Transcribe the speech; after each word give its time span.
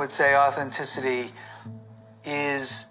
would 0.00 0.12
say 0.14 0.34
authenticity 0.34 1.30
is 2.24 2.86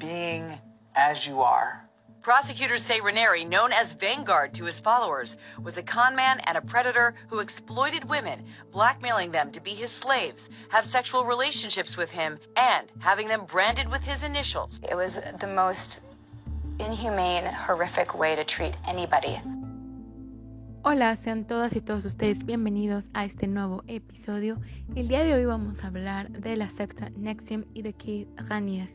being 0.00 0.58
as 0.94 1.26
you 1.26 1.42
are. 1.42 1.86
Prosecutors 2.22 2.82
say 2.82 2.98
Ranieri, 2.98 3.44
known 3.44 3.72
as 3.72 3.92
Vanguard 3.92 4.54
to 4.54 4.64
his 4.64 4.80
followers, 4.80 5.36
was 5.62 5.76
a 5.76 5.82
conman 5.82 6.40
and 6.44 6.56
a 6.56 6.62
predator 6.62 7.14
who 7.28 7.40
exploited 7.40 8.08
women, 8.08 8.46
blackmailing 8.72 9.30
them 9.30 9.52
to 9.52 9.60
be 9.60 9.74
his 9.74 9.90
slaves, 9.90 10.48
have 10.70 10.86
sexual 10.86 11.26
relationships 11.26 11.94
with 11.94 12.08
him, 12.08 12.38
and 12.56 12.90
having 13.00 13.28
them 13.28 13.44
branded 13.44 13.86
with 13.86 14.02
his 14.02 14.22
initials. 14.22 14.80
It 14.90 14.94
was 14.94 15.20
the 15.38 15.46
most 15.46 16.00
inhumane, 16.78 17.44
horrific 17.44 18.18
way 18.18 18.34
to 18.34 18.44
treat 18.44 18.74
anybody. 18.86 19.38
Hola, 20.88 21.16
sean 21.16 21.48
todas 21.48 21.74
y 21.74 21.80
todos 21.80 22.04
ustedes 22.04 22.46
bienvenidos 22.46 23.10
a 23.12 23.24
este 23.24 23.48
nuevo 23.48 23.82
episodio. 23.88 24.60
El 24.94 25.08
día 25.08 25.24
de 25.24 25.34
hoy 25.34 25.44
vamos 25.44 25.82
a 25.82 25.88
hablar 25.88 26.30
de 26.30 26.56
la 26.56 26.70
secta 26.70 27.10
Nexium 27.16 27.64
y 27.74 27.82
de 27.82 27.92
Keith 27.92 28.28
Ranier. 28.36 28.94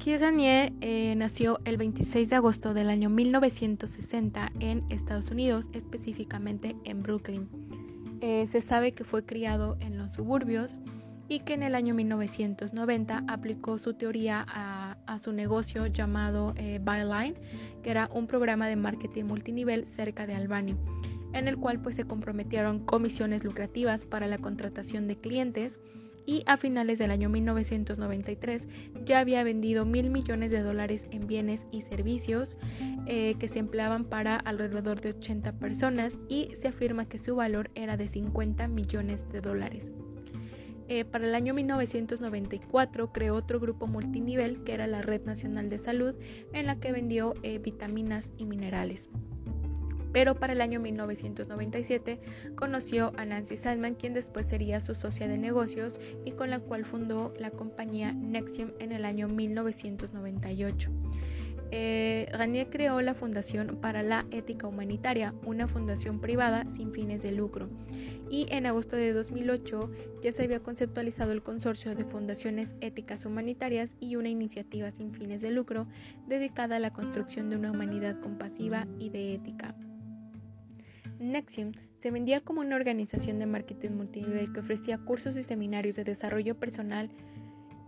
Keith 0.00 0.20
Ranier 0.20 0.72
eh, 0.80 1.14
nació 1.16 1.60
el 1.64 1.76
26 1.76 2.28
de 2.28 2.34
agosto 2.34 2.74
del 2.74 2.90
año 2.90 3.08
1960 3.08 4.50
en 4.58 4.84
Estados 4.88 5.30
Unidos, 5.30 5.68
específicamente 5.74 6.74
en 6.82 7.00
Brooklyn. 7.00 7.48
Eh, 8.22 8.48
se 8.48 8.60
sabe 8.60 8.94
que 8.94 9.04
fue 9.04 9.24
criado 9.24 9.76
en 9.78 9.96
los 9.96 10.10
suburbios 10.10 10.80
y 11.28 11.38
que 11.38 11.54
en 11.54 11.62
el 11.62 11.76
año 11.76 11.94
1990 11.94 13.22
aplicó 13.28 13.78
su 13.78 13.94
teoría 13.94 14.44
a, 14.48 14.79
su 15.18 15.32
negocio 15.32 15.86
llamado 15.86 16.54
eh, 16.56 16.80
Byline, 16.82 17.34
que 17.82 17.90
era 17.90 18.08
un 18.12 18.26
programa 18.26 18.68
de 18.68 18.76
marketing 18.76 19.24
multinivel 19.24 19.86
cerca 19.86 20.26
de 20.26 20.34
Albany, 20.34 20.76
en 21.32 21.48
el 21.48 21.56
cual 21.56 21.80
pues 21.80 21.96
se 21.96 22.04
comprometieron 22.04 22.84
comisiones 22.84 23.44
lucrativas 23.44 24.04
para 24.04 24.26
la 24.26 24.38
contratación 24.38 25.06
de 25.06 25.16
clientes 25.16 25.80
y 26.26 26.44
a 26.46 26.56
finales 26.56 26.98
del 26.98 27.10
año 27.10 27.28
1993 27.28 28.68
ya 29.04 29.20
había 29.20 29.42
vendido 29.42 29.84
mil 29.84 30.10
millones 30.10 30.50
de 30.50 30.62
dólares 30.62 31.06
en 31.10 31.26
bienes 31.26 31.66
y 31.72 31.82
servicios 31.82 32.56
eh, 33.06 33.34
que 33.38 33.48
se 33.48 33.58
empleaban 33.58 34.04
para 34.04 34.36
alrededor 34.36 35.00
de 35.00 35.10
80 35.10 35.52
personas 35.58 36.18
y 36.28 36.50
se 36.56 36.68
afirma 36.68 37.08
que 37.08 37.18
su 37.18 37.36
valor 37.36 37.70
era 37.74 37.96
de 37.96 38.08
50 38.08 38.68
millones 38.68 39.28
de 39.30 39.40
dólares. 39.40 39.90
Eh, 40.92 41.04
para 41.04 41.24
el 41.24 41.36
año 41.36 41.54
1994 41.54 43.12
creó 43.12 43.36
otro 43.36 43.60
grupo 43.60 43.86
multinivel 43.86 44.64
que 44.64 44.74
era 44.74 44.88
la 44.88 45.02
Red 45.02 45.22
Nacional 45.22 45.70
de 45.70 45.78
Salud 45.78 46.16
en 46.52 46.66
la 46.66 46.80
que 46.80 46.90
vendió 46.90 47.34
eh, 47.44 47.58
vitaminas 47.58 48.28
y 48.36 48.44
minerales 48.44 49.08
pero 50.12 50.34
para 50.34 50.52
el 50.52 50.60
año 50.60 50.80
1997 50.80 52.18
conoció 52.56 53.12
a 53.16 53.24
Nancy 53.24 53.56
Sandman, 53.56 53.94
quien 53.94 54.12
después 54.12 54.48
sería 54.48 54.80
su 54.80 54.96
socia 54.96 55.28
de 55.28 55.38
negocios 55.38 56.00
y 56.24 56.32
con 56.32 56.50
la 56.50 56.58
cual 56.58 56.84
fundó 56.84 57.32
la 57.38 57.52
compañía 57.52 58.12
Nexium 58.12 58.72
en 58.80 58.90
el 58.90 59.04
año 59.04 59.28
1998. 59.28 60.90
Eh, 61.72 62.66
creó 62.70 63.00
la 63.00 63.14
Fundación 63.14 63.78
para 63.80 64.02
la 64.02 64.26
Ética 64.32 64.66
Humanitaria, 64.66 65.34
una 65.44 65.68
fundación 65.68 66.20
privada 66.20 66.66
sin 66.74 66.92
fines 66.92 67.22
de 67.22 67.32
lucro. 67.32 67.68
Y 68.30 68.46
en 68.50 68.64
agosto 68.66 68.94
de 68.94 69.12
2008 69.12 69.90
ya 70.22 70.32
se 70.32 70.44
había 70.44 70.60
conceptualizado 70.60 71.32
el 71.32 71.42
consorcio 71.42 71.96
de 71.96 72.04
fundaciones 72.04 72.76
éticas 72.80 73.26
humanitarias 73.26 73.96
y 73.98 74.14
una 74.14 74.28
iniciativa 74.28 74.92
sin 74.92 75.12
fines 75.12 75.40
de 75.40 75.50
lucro 75.50 75.88
dedicada 76.28 76.76
a 76.76 76.78
la 76.78 76.92
construcción 76.92 77.50
de 77.50 77.56
una 77.56 77.72
humanidad 77.72 78.20
compasiva 78.20 78.86
y 79.00 79.10
de 79.10 79.34
ética. 79.34 79.74
Nexium 81.18 81.72
se 81.98 82.12
vendía 82.12 82.40
como 82.40 82.60
una 82.60 82.76
organización 82.76 83.40
de 83.40 83.46
marketing 83.46 83.90
multinivel 83.90 84.52
que 84.52 84.60
ofrecía 84.60 84.98
cursos 84.98 85.36
y 85.36 85.42
seminarios 85.42 85.96
de 85.96 86.04
desarrollo 86.04 86.56
personal 86.58 87.10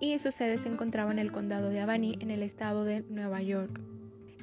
y 0.01 0.19
su 0.19 0.33
sede 0.33 0.59
se 0.59 0.69
encontraba 0.69 1.13
en 1.13 1.21
el 1.21 1.31
condado 1.31 1.69
de 1.69 1.79
Albany, 1.79 2.19
en 2.19 2.33
el 2.33 2.43
estado 2.43 2.85
de 2.85 3.03
Nueva 3.09 3.41
York. 3.41 3.81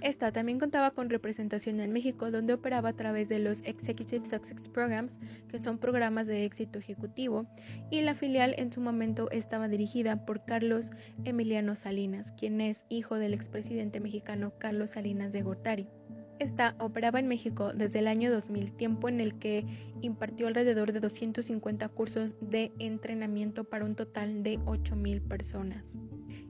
Esta 0.02 0.32
también 0.32 0.60
contaba 0.60 0.92
con 0.92 1.10
representación 1.10 1.80
en 1.82 1.92
México, 1.92 2.32
donde 2.32 2.54
operaba 2.54 2.90
a 2.90 2.96
través 2.96 3.28
de 3.28 3.40
los 3.40 3.62
Executive 3.66 4.26
Success 4.26 4.70
Programs, 4.70 5.20
que 5.50 5.60
son 5.60 5.78
programas 5.78 6.26
de 6.26 6.46
éxito 6.46 6.80
ejecutivo, 6.80 7.46
y 7.92 8.02
la 8.02 8.16
filial 8.16 8.56
en 8.58 8.72
su 8.72 8.80
momento 8.80 9.30
estaba 9.32 9.68
dirigida 9.68 10.26
por 10.26 10.46
Carlos 10.46 10.92
Emiliano 11.26 11.76
Salinas, 11.76 12.32
quien 12.32 12.62
es 12.62 12.84
hijo 12.88 13.16
del 13.16 13.34
expresidente 13.34 14.00
mexicano 14.00 14.54
Carlos 14.58 14.92
Salinas 14.92 15.34
de 15.34 15.42
Gortari. 15.42 15.88
Esta 16.40 16.74
operaba 16.80 17.20
en 17.20 17.28
México 17.28 17.74
desde 17.74 18.00
el 18.00 18.08
año 18.08 18.32
2000, 18.32 18.72
tiempo 18.72 19.10
en 19.10 19.20
el 19.20 19.38
que 19.40 19.66
impartió 20.02 20.48
alrededor 20.48 20.94
de 20.94 21.02
250 21.02 21.90
cursos 21.90 22.38
de 22.40 22.72
entrenamiento 22.80 23.66
para 23.66 23.84
un 23.84 23.94
total 23.94 24.42
de 24.42 24.58
8.000 24.60 25.22
personas. 25.22 26.00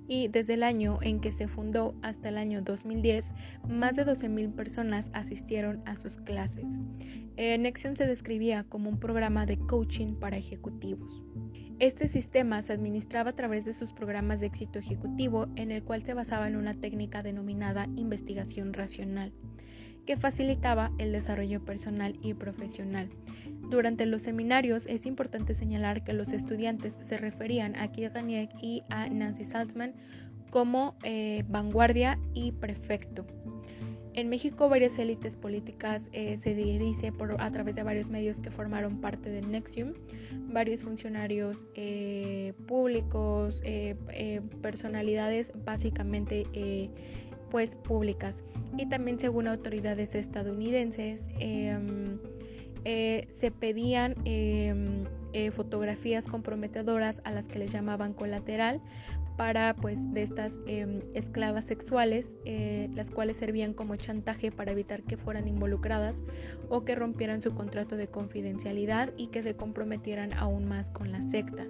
Y 0.07 0.27
desde 0.27 0.53
el 0.53 0.63
año 0.63 0.99
en 1.01 1.19
que 1.19 1.31
se 1.31 1.47
fundó 1.47 1.95
hasta 2.03 2.29
el 2.29 2.37
año 2.37 2.61
2010, 2.61 3.33
más 3.67 3.95
de 3.95 4.05
12.000 4.05 4.53
personas 4.53 5.09
asistieron 5.13 5.81
a 5.87 5.95
sus 5.95 6.17
clases. 6.17 6.65
Nexion 7.35 7.97
se 7.97 8.05
describía 8.05 8.65
como 8.65 8.91
un 8.91 8.99
programa 8.99 9.47
de 9.47 9.57
coaching 9.57 10.13
para 10.13 10.37
ejecutivos. 10.37 11.23
Este 11.79 12.07
sistema 12.07 12.61
se 12.61 12.73
administraba 12.73 13.31
a 13.31 13.35
través 13.35 13.65
de 13.65 13.73
sus 13.73 13.91
programas 13.91 14.39
de 14.39 14.47
éxito 14.47 14.77
ejecutivo, 14.77 15.47
en 15.55 15.71
el 15.71 15.83
cual 15.83 16.03
se 16.03 16.13
basaba 16.13 16.47
en 16.47 16.57
una 16.57 16.75
técnica 16.75 17.23
denominada 17.23 17.87
investigación 17.95 18.73
racional 18.73 19.31
que 20.09 20.17
facilitaba 20.17 20.89
el 20.97 21.11
desarrollo 21.11 21.63
personal 21.63 22.17
y 22.23 22.33
profesional. 22.33 23.09
Durante 23.69 24.07
los 24.07 24.23
seminarios 24.23 24.87
es 24.87 25.05
importante 25.05 25.53
señalar 25.53 26.03
que 26.03 26.13
los 26.13 26.33
estudiantes 26.33 26.95
se 27.07 27.17
referían 27.19 27.75
a 27.75 27.91
Keith 27.91 28.17
y 28.59 28.81
a 28.89 29.07
Nancy 29.07 29.45
Salzman 29.45 29.93
como 30.49 30.95
eh, 31.03 31.43
vanguardia 31.47 32.17
y 32.33 32.53
prefecto. 32.53 33.27
En 34.15 34.29
México 34.29 34.67
varias 34.67 34.97
élites 34.97 35.35
políticas 35.35 36.09
eh, 36.11 36.39
se 36.41 36.55
dice 36.55 37.11
por, 37.11 37.39
a 37.39 37.51
través 37.51 37.75
de 37.75 37.83
varios 37.83 38.09
medios 38.09 38.39
que 38.39 38.49
formaron 38.49 39.01
parte 39.01 39.29
del 39.29 39.51
Nexium, 39.51 39.93
varios 40.47 40.81
funcionarios 40.81 41.67
eh, 41.75 42.53
públicos, 42.67 43.61
personalidades 44.63 45.51
básicamente 45.63 46.47
pues 47.49 47.75
públicas 47.75 48.43
y 48.77 48.87
también 48.87 49.19
según 49.19 49.47
autoridades 49.47 50.15
estadounidenses 50.15 51.21
em, 51.39 52.19
eh, 52.85 53.27
se 53.31 53.51
pedían 53.51 54.15
em, 54.25 55.05
eh, 55.33 55.51
fotografías 55.51 56.25
comprometedoras 56.25 57.21
a 57.23 57.31
las 57.31 57.47
que 57.47 57.59
les 57.59 57.71
llamaban 57.71 58.13
colateral 58.13 58.81
para 59.39 59.73
pues 59.73 59.99
de 60.13 60.23
estas 60.23 60.53
em, 60.65 60.99
esclavas 61.13 61.65
sexuales 61.65 62.29
eh, 62.43 62.89
las 62.93 63.09
cuales 63.09 63.37
servían 63.37 63.73
como 63.73 63.95
chantaje 63.95 64.51
para 64.51 64.73
evitar 64.73 65.03
que 65.03 65.15
fueran 65.15 65.47
involucradas 65.47 66.17
o 66.67 66.83
que 66.83 66.93
rompieran 66.95 67.41
su 67.41 67.53
contrato 67.53 67.95
de 67.95 68.07
confidencialidad 68.07 69.13
y 69.15 69.27
que 69.27 69.41
se 69.41 69.55
comprometieran 69.55 70.33
aún 70.33 70.65
más 70.65 70.89
con 70.89 71.11
la 71.11 71.21
secta. 71.21 71.67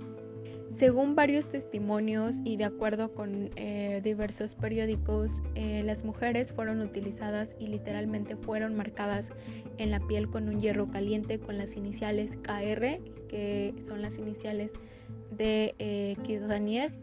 Según 0.79 1.13
varios 1.13 1.49
testimonios 1.49 2.37
y 2.45 2.55
de 2.55 2.63
acuerdo 2.63 3.13
con 3.13 3.49
eh, 3.57 3.99
diversos 4.01 4.55
periódicos, 4.55 5.43
eh, 5.55 5.83
las 5.83 6.05
mujeres 6.05 6.53
fueron 6.53 6.79
utilizadas 6.79 7.53
y 7.59 7.67
literalmente 7.67 8.37
fueron 8.37 8.77
marcadas 8.77 9.29
en 9.77 9.91
la 9.91 9.99
piel 9.99 10.29
con 10.29 10.47
un 10.47 10.61
hierro 10.61 10.89
caliente 10.89 11.37
con 11.37 11.57
las 11.57 11.75
iniciales 11.75 12.31
KR, 12.43 13.01
que 13.27 13.73
son 13.85 14.01
las 14.01 14.17
iniciales 14.17 14.71
de 15.31 15.75
eh, 15.79 16.15
Daniel. 16.47 16.93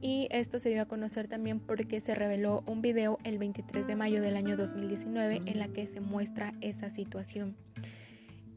Y 0.00 0.28
esto 0.30 0.58
se 0.58 0.70
dio 0.70 0.80
a 0.80 0.86
conocer 0.86 1.28
también 1.28 1.60
porque 1.60 2.00
se 2.00 2.14
reveló 2.14 2.62
un 2.64 2.80
video 2.80 3.18
el 3.24 3.36
23 3.36 3.86
de 3.86 3.94
mayo 3.94 4.22
del 4.22 4.38
año 4.38 4.56
2019 4.56 5.42
en 5.44 5.58
la 5.58 5.68
que 5.68 5.86
se 5.86 6.00
muestra 6.00 6.54
esa 6.62 6.88
situación. 6.88 7.56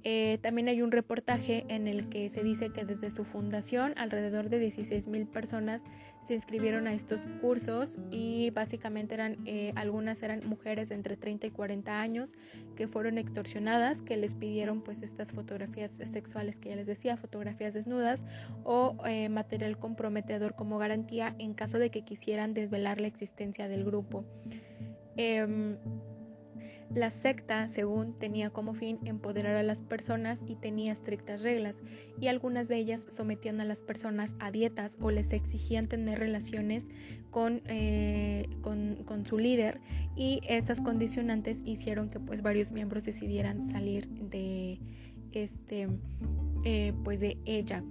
Eh, 0.03 0.39
también 0.42 0.68
hay 0.68 0.81
un 0.81 0.92
reportaje 0.92 1.65
en 1.68 1.88
el 1.88 2.09
que 2.09 2.30
se 2.30 2.44
dice 2.44 2.71
que 2.71 2.86
desde 2.86 3.12
su 3.12 3.24
fundación 3.24 3.94
alrededor 3.98 4.50
de 4.50 4.59
16 4.59 5.07
mil 5.07 5.27
personas 5.27 5.81
se 6.27 6.36
inscribieron 6.36 6.88
a 6.88 6.94
estos 6.94 7.21
cursos 7.42 7.98
y 8.09 8.51
básicamente 8.51 9.13
eran 9.13 9.38
eh, 9.45 9.74
algunas 9.75 10.24
eran 10.24 10.42
mujeres 10.48 10.89
de 10.89 10.95
entre 10.95 11.18
30 11.18 11.48
y 11.48 11.51
40 11.51 12.00
años 12.00 12.31
que 12.75 12.88
fueron 12.88 13.18
extorsionadas, 13.18 14.01
que 14.01 14.18
les 14.18 14.36
pidieron 14.36 14.81
pues 14.81 15.01
estas 15.03 15.31
fotografías 15.31 15.92
sexuales 16.12 16.56
que 16.57 16.69
ya 16.69 16.75
les 16.75 16.88
decía, 16.88 17.18
fotografías 17.18 17.74
desnudas 17.74 18.24
o 18.63 18.98
eh, 19.06 19.30
material 19.30 19.77
comprometedor 19.77 20.56
como 20.56 20.77
garantía 20.77 21.36
en 21.38 21.53
caso 21.53 21.80
de 21.80 21.89
que 21.89 22.03
quisieran 22.03 22.53
desvelar 22.53 23.01
la 23.01 23.07
existencia 23.07 23.68
del 23.68 23.83
grupo. 23.83 24.25
La 26.93 27.09
secta, 27.09 27.69
según, 27.69 28.13
tenía 28.19 28.49
como 28.49 28.73
fin 28.73 28.99
empoderar 29.05 29.55
a 29.55 29.63
las 29.63 29.81
personas 29.81 30.39
y 30.45 30.55
tenía 30.55 30.91
estrictas 30.91 31.41
reglas, 31.41 31.75
y 32.19 32.27
algunas 32.27 32.67
de 32.67 32.77
ellas 32.77 33.05
sometían 33.09 33.61
a 33.61 33.65
las 33.65 33.81
personas 33.81 34.33
a 34.39 34.51
dietas 34.51 34.97
o 34.99 35.09
les 35.09 35.31
exigían 35.31 35.88
tener 35.88 36.19
relaciones 36.19 36.85
con, 37.29 37.61
eh, 37.67 38.49
con, 38.61 39.25
su 39.25 39.38
líder, 39.38 39.79
y 40.17 40.41
esas 40.47 40.81
condicionantes 40.81 41.61
hicieron 41.63 42.09
que 42.09 42.19
pues 42.19 42.41
varios 42.41 42.71
miembros 42.71 43.05
decidieran 43.05 43.69
salir 43.69 44.09
de 44.09 44.79
este 45.31 45.88
eh, 46.65 46.93
pues 47.05 47.21
de 47.21 47.38
ella. 47.45 47.83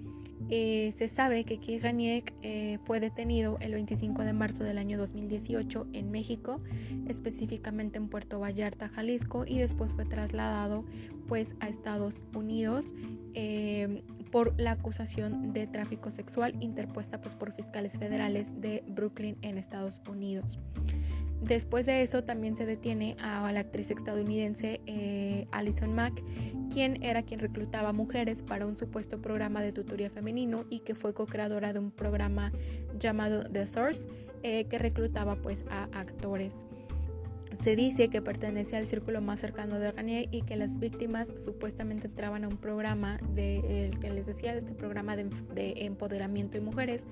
Eh, 0.49 0.93
se 0.97 1.09
sabe 1.09 1.45
que 1.45 1.59
Keith 1.59 1.83
Ranier 1.83 2.25
eh, 2.43 2.79
fue 2.85 3.01
detenido 3.01 3.59
el 3.61 3.75
25 3.75 4.23
de 4.23 4.33
marzo 4.33 4.65
del 4.65 4.79
año 4.79 4.99
2018 4.99 5.89
en 5.93 6.11
México, 6.11 6.61
específicamente 7.07 7.99
en 7.99 8.09
Puerto 8.09 8.41
Vallarta, 8.41 8.89
Jalisco, 8.89 9.45
y 9.47 9.59
después 9.59 9.93
fue 9.93 10.07
trasladado 10.07 10.85
pues 11.29 11.55
a 11.61 11.69
Estados 11.69 12.21
Unidos 12.35 12.93
eh, 13.35 14.03
por 14.33 14.59
la 14.61 14.73
acusación 14.73 15.53
de 15.53 15.67
tráfico 15.67 16.11
sexual 16.11 16.55
interpuesta 16.61 17.21
pues, 17.21 17.35
por 17.35 17.53
fiscales 17.53 17.99
federales 17.99 18.49
de 18.61 18.83
Brooklyn 18.89 19.37
en 19.43 19.59
Estados 19.59 20.01
Unidos. 20.09 20.59
Después 21.41 21.87
de 21.87 22.03
eso 22.03 22.23
también 22.23 22.57
se 22.57 22.67
detiene 22.67 23.17
a 23.19 23.51
la 23.51 23.61
actriz 23.61 23.91
estadounidense 23.91 24.81
eh, 24.87 25.47
Alison 25.53 25.95
Mack, 25.95 26.23
quien 26.71 27.03
era 27.03 27.23
quien 27.23 27.41
reclutaba 27.41 27.93
mujeres 27.93 28.43
para 28.43 28.67
un 28.67 28.77
supuesto 28.77 29.21
programa 29.21 29.63
de 29.63 29.73
tutoría 29.73 30.11
femenino 30.11 30.65
y 30.69 30.81
que 30.81 30.95
fue 30.95 31.15
co-creadora 31.15 31.73
de 31.73 31.79
un 31.79 31.91
programa 31.91 32.53
llamado 32.99 33.43
The 33.45 33.67
Source 33.67 34.07
eh, 34.43 34.67
que 34.67 34.79
reclutaba 34.79 35.37
pues 35.37 35.65
a 35.71 35.85
actores. 35.99 36.53
Se 37.65 37.75
dice 37.75 38.09
que 38.09 38.23
pertenece 38.23 38.77
al 38.77 38.87
círculo 38.87 39.21
más 39.21 39.41
cercano 39.41 39.79
de 39.79 39.93
Ranier 39.93 40.29
y 40.31 40.43
que 40.43 40.57
las 40.57 40.79
víctimas 40.79 41.29
supuestamente 41.37 42.07
entraban 42.07 42.45
a 42.45 42.49
un 42.49 42.57
programa 42.57 43.19
de 43.35 43.87
el 43.87 43.99
que 43.99 44.11
les 44.11 44.27
decía, 44.27 44.55
este 44.55 44.73
programa 44.73 45.17
de, 45.17 45.25
de 45.55 45.85
empoderamiento 45.85 46.59
de 46.59 46.65
mujeres 46.65 47.03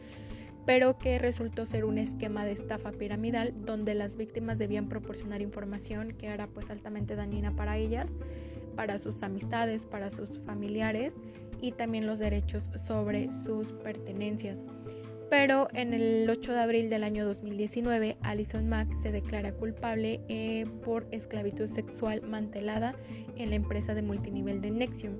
pero 0.68 0.98
que 0.98 1.18
resultó 1.18 1.64
ser 1.64 1.86
un 1.86 1.96
esquema 1.96 2.44
de 2.44 2.52
estafa 2.52 2.92
piramidal 2.92 3.54
donde 3.64 3.94
las 3.94 4.18
víctimas 4.18 4.58
debían 4.58 4.90
proporcionar 4.90 5.40
información 5.40 6.12
que 6.12 6.26
era 6.26 6.46
pues 6.46 6.68
altamente 6.68 7.16
dañina 7.16 7.56
para 7.56 7.78
ellas, 7.78 8.14
para 8.76 8.98
sus 8.98 9.22
amistades, 9.22 9.86
para 9.86 10.10
sus 10.10 10.40
familiares 10.40 11.14
y 11.62 11.72
también 11.72 12.06
los 12.06 12.18
derechos 12.18 12.70
sobre 12.84 13.32
sus 13.32 13.72
pertenencias. 13.72 14.58
Pero 15.30 15.68
en 15.72 15.94
el 15.94 16.28
8 16.28 16.52
de 16.52 16.60
abril 16.60 16.90
del 16.90 17.02
año 17.02 17.24
2019, 17.24 18.18
Alison 18.20 18.68
Mack 18.68 18.94
se 19.00 19.10
declara 19.10 19.52
culpable 19.52 20.20
eh, 20.28 20.66
por 20.84 21.06
esclavitud 21.12 21.68
sexual 21.68 22.20
mantelada 22.20 22.94
en 23.36 23.48
la 23.48 23.56
empresa 23.56 23.94
de 23.94 24.02
multinivel 24.02 24.60
de 24.60 24.70
Nexium. 24.70 25.14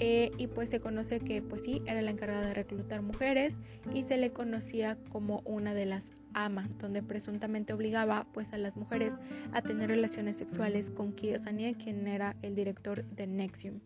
Eh, 0.00 0.32
y 0.38 0.48
pues 0.48 0.70
se 0.70 0.80
conoce 0.80 1.20
que 1.20 1.40
pues 1.40 1.62
sí, 1.62 1.82
era 1.86 2.02
la 2.02 2.10
encargada 2.10 2.46
de 2.48 2.54
reclutar 2.54 3.02
mujeres 3.02 3.58
y 3.92 4.02
se 4.02 4.16
le 4.16 4.32
conocía 4.32 4.98
como 5.10 5.40
una 5.44 5.72
de 5.72 5.86
las 5.86 6.12
ama, 6.34 6.68
donde 6.78 7.02
presuntamente 7.02 7.72
obligaba 7.72 8.26
pues 8.32 8.52
a 8.52 8.58
las 8.58 8.76
mujeres 8.76 9.14
a 9.52 9.62
tener 9.62 9.88
relaciones 9.88 10.36
sexuales 10.36 10.90
con 10.90 11.12
Keith 11.12 11.42
quien 11.78 12.08
era 12.08 12.36
el 12.42 12.54
director 12.54 13.04
de 13.04 13.26
Nexium. 13.26 13.80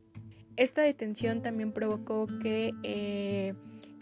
Esta 0.56 0.82
detención 0.82 1.42
también 1.42 1.72
provocó 1.72 2.26
que 2.42 2.72
eh, 2.82 3.54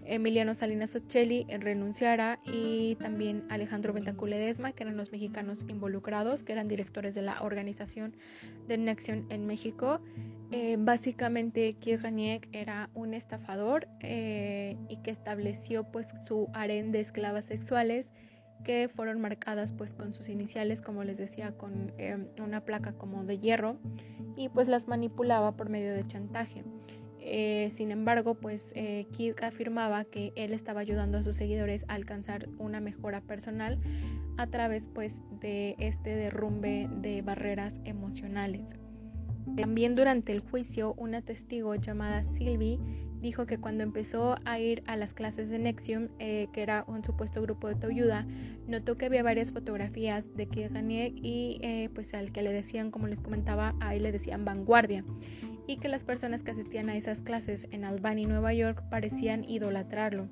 Emiliano 0.06 0.54
Salinas 0.54 0.94
Ocelli 0.94 1.46
renunciara 1.48 2.38
y 2.44 2.96
también 2.96 3.44
Alejandro 3.48 3.92
Bentancur 3.92 4.28
Ledesma, 4.28 4.72
que 4.72 4.84
eran 4.84 4.96
los 4.96 5.12
mexicanos 5.12 5.64
involucrados, 5.68 6.42
que 6.42 6.52
eran 6.52 6.68
directores 6.68 7.14
de 7.14 7.22
la 7.22 7.42
organización 7.42 8.16
de 8.68 8.78
Nexium 8.78 9.26
en 9.30 9.46
México, 9.46 10.00
eh, 10.52 10.76
básicamente, 10.78 11.74
Keith 11.80 12.04
era 12.52 12.88
un 12.94 13.14
estafador 13.14 13.88
eh, 14.00 14.76
y 14.88 14.98
que 14.98 15.10
estableció 15.10 15.84
pues 15.84 16.14
su 16.24 16.48
harén 16.54 16.92
de 16.92 17.00
esclavas 17.00 17.46
sexuales 17.46 18.12
que 18.64 18.88
fueron 18.88 19.20
marcadas 19.20 19.72
pues 19.72 19.92
con 19.92 20.12
sus 20.12 20.28
iniciales, 20.28 20.80
como 20.82 21.04
les 21.04 21.16
decía, 21.16 21.52
con 21.52 21.92
eh, 21.98 22.16
una 22.38 22.64
placa 22.64 22.92
como 22.92 23.24
de 23.24 23.38
hierro 23.38 23.76
y 24.36 24.48
pues 24.48 24.68
las 24.68 24.88
manipulaba 24.88 25.56
por 25.56 25.68
medio 25.68 25.92
de 25.92 26.06
chantaje. 26.06 26.64
Sin 27.70 27.90
embargo, 27.90 28.34
pues 28.34 28.72
Keith 28.72 29.42
afirmaba 29.42 30.04
que 30.04 30.32
él 30.36 30.52
estaba 30.52 30.80
ayudando 30.80 31.18
a 31.18 31.22
sus 31.22 31.36
seguidores 31.36 31.84
a 31.88 31.94
alcanzar 31.94 32.48
una 32.58 32.80
mejora 32.80 33.20
personal 33.20 33.78
a 34.36 34.46
través 34.46 34.88
pues 34.92 35.20
de 35.40 35.76
este 35.78 36.14
derrumbe 36.14 36.88
de 37.00 37.22
barreras 37.22 37.80
emocionales. 37.84 38.66
También 39.56 39.94
durante 39.94 40.32
el 40.32 40.40
juicio, 40.40 40.94
una 40.98 41.22
testigo 41.22 41.74
llamada 41.76 42.24
Sylvie 42.24 42.78
dijo 43.20 43.46
que 43.46 43.58
cuando 43.58 43.84
empezó 43.84 44.36
a 44.44 44.58
ir 44.58 44.82
a 44.86 44.96
las 44.96 45.14
clases 45.14 45.48
de 45.48 45.58
Nexium, 45.58 46.08
eh, 46.18 46.48
que 46.52 46.62
era 46.62 46.84
un 46.86 47.02
supuesto 47.02 47.40
grupo 47.42 47.68
de 47.68 47.74
autoayuda, 47.74 48.26
notó 48.66 48.96
que 48.96 49.06
había 49.06 49.22
varias 49.22 49.52
fotografías 49.52 50.34
de 50.36 50.46
Keith 50.46 50.72
y 50.76 51.58
eh, 51.62 51.88
pues 51.94 52.12
al 52.12 52.32
que 52.32 52.42
le 52.42 52.52
decían, 52.52 52.90
como 52.90 53.06
les 53.06 53.20
comentaba, 53.20 53.74
ahí 53.80 54.00
le 54.00 54.12
decían 54.12 54.44
vanguardia 54.44 55.04
y 55.66 55.78
que 55.78 55.88
las 55.88 56.04
personas 56.04 56.42
que 56.42 56.52
asistían 56.52 56.88
a 56.88 56.96
esas 56.96 57.20
clases 57.20 57.68
en 57.70 57.84
Albany, 57.84 58.26
Nueva 58.26 58.52
York, 58.52 58.82
parecían 58.90 59.44
idolatrarlo. 59.44 60.28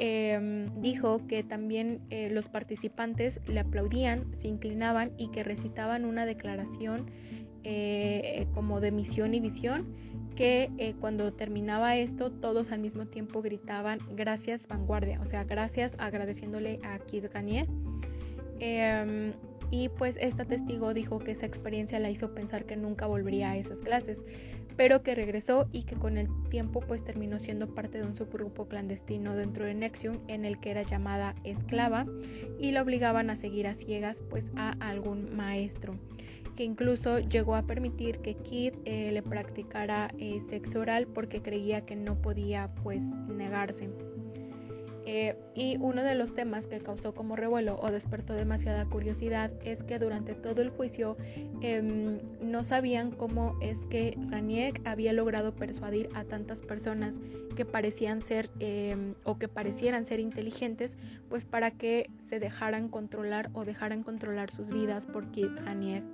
Em, 0.00 0.80
dijo 0.80 1.26
que 1.26 1.42
también 1.42 2.00
eh, 2.10 2.30
los 2.30 2.48
participantes 2.48 3.40
le 3.48 3.60
aplaudían, 3.60 4.32
se 4.36 4.46
inclinaban 4.46 5.12
y 5.16 5.28
que 5.28 5.42
recitaban 5.42 6.04
una 6.04 6.24
declaración 6.24 7.10
eh, 7.64 8.46
como 8.54 8.80
de 8.80 8.92
misión 8.92 9.34
y 9.34 9.40
visión, 9.40 9.92
que 10.36 10.70
eh, 10.78 10.94
cuando 11.00 11.32
terminaba 11.32 11.96
esto 11.96 12.30
todos 12.30 12.70
al 12.70 12.78
mismo 12.78 13.06
tiempo 13.06 13.42
gritaban 13.42 13.98
gracias 14.14 14.66
vanguardia, 14.68 15.20
o 15.20 15.26
sea, 15.26 15.42
gracias 15.42 15.92
agradeciéndole 15.98 16.78
a 16.84 17.00
Kid 17.00 17.24
Ganier. 17.32 17.66
Y 19.70 19.88
pues 19.90 20.16
esta 20.20 20.44
testigo 20.44 20.94
dijo 20.94 21.18
que 21.18 21.32
esa 21.32 21.46
experiencia 21.46 21.98
la 21.98 22.10
hizo 22.10 22.34
pensar 22.34 22.64
que 22.64 22.76
nunca 22.76 23.06
volvería 23.06 23.50
a 23.50 23.56
esas 23.56 23.78
clases, 23.80 24.18
pero 24.76 25.02
que 25.02 25.14
regresó 25.14 25.68
y 25.72 25.82
que 25.82 25.96
con 25.96 26.16
el 26.16 26.28
tiempo 26.48 26.80
pues 26.80 27.04
terminó 27.04 27.38
siendo 27.38 27.74
parte 27.74 27.98
de 27.98 28.04
un 28.04 28.14
subgrupo 28.14 28.66
clandestino 28.66 29.34
dentro 29.34 29.64
de 29.64 29.74
Nexium 29.74 30.18
en 30.28 30.44
el 30.44 30.60
que 30.60 30.70
era 30.70 30.82
llamada 30.82 31.34
esclava 31.44 32.06
y 32.58 32.70
la 32.70 32.82
obligaban 32.82 33.28
a 33.28 33.36
seguir 33.36 33.66
a 33.66 33.74
ciegas 33.74 34.22
pues 34.30 34.44
a 34.56 34.70
algún 34.80 35.36
maestro 35.36 35.94
que 36.58 36.64
incluso 36.64 37.20
llegó 37.20 37.54
a 37.54 37.62
permitir 37.62 38.18
que 38.18 38.34
Kid 38.34 38.74
eh, 38.84 39.12
le 39.12 39.22
practicara 39.22 40.10
eh, 40.18 40.42
sexo 40.50 40.80
oral 40.80 41.06
porque 41.06 41.40
creía 41.40 41.86
que 41.86 41.94
no 41.94 42.20
podía 42.20 42.74
pues 42.82 43.00
negarse. 43.28 43.88
Eh, 45.10 45.34
y 45.54 45.78
uno 45.78 46.02
de 46.02 46.14
los 46.14 46.34
temas 46.34 46.66
que 46.66 46.80
causó 46.80 47.14
como 47.14 47.34
revuelo 47.34 47.80
o 47.80 47.90
despertó 47.90 48.34
demasiada 48.34 48.84
curiosidad 48.84 49.50
es 49.64 49.82
que 49.82 49.98
durante 49.98 50.34
todo 50.34 50.60
el 50.60 50.68
juicio 50.68 51.16
em, 51.62 52.18
no 52.42 52.62
sabían 52.62 53.10
cómo 53.12 53.56
es 53.62 53.78
que 53.88 54.18
Raniek 54.28 54.86
había 54.86 55.14
logrado 55.14 55.54
persuadir 55.54 56.10
a 56.12 56.24
tantas 56.24 56.60
personas 56.60 57.14
que 57.56 57.64
parecían 57.64 58.20
ser 58.20 58.50
em, 58.60 59.14
o 59.24 59.38
que 59.38 59.48
parecieran 59.48 60.04
ser 60.04 60.20
inteligentes, 60.20 60.94
pues 61.30 61.46
para 61.46 61.70
que 61.70 62.10
se 62.28 62.38
dejaran 62.38 62.90
controlar 62.90 63.48
o 63.54 63.64
dejaran 63.64 64.02
controlar 64.02 64.50
sus 64.50 64.68
vidas 64.68 65.06
por 65.06 65.24
Raniek. 65.64 66.04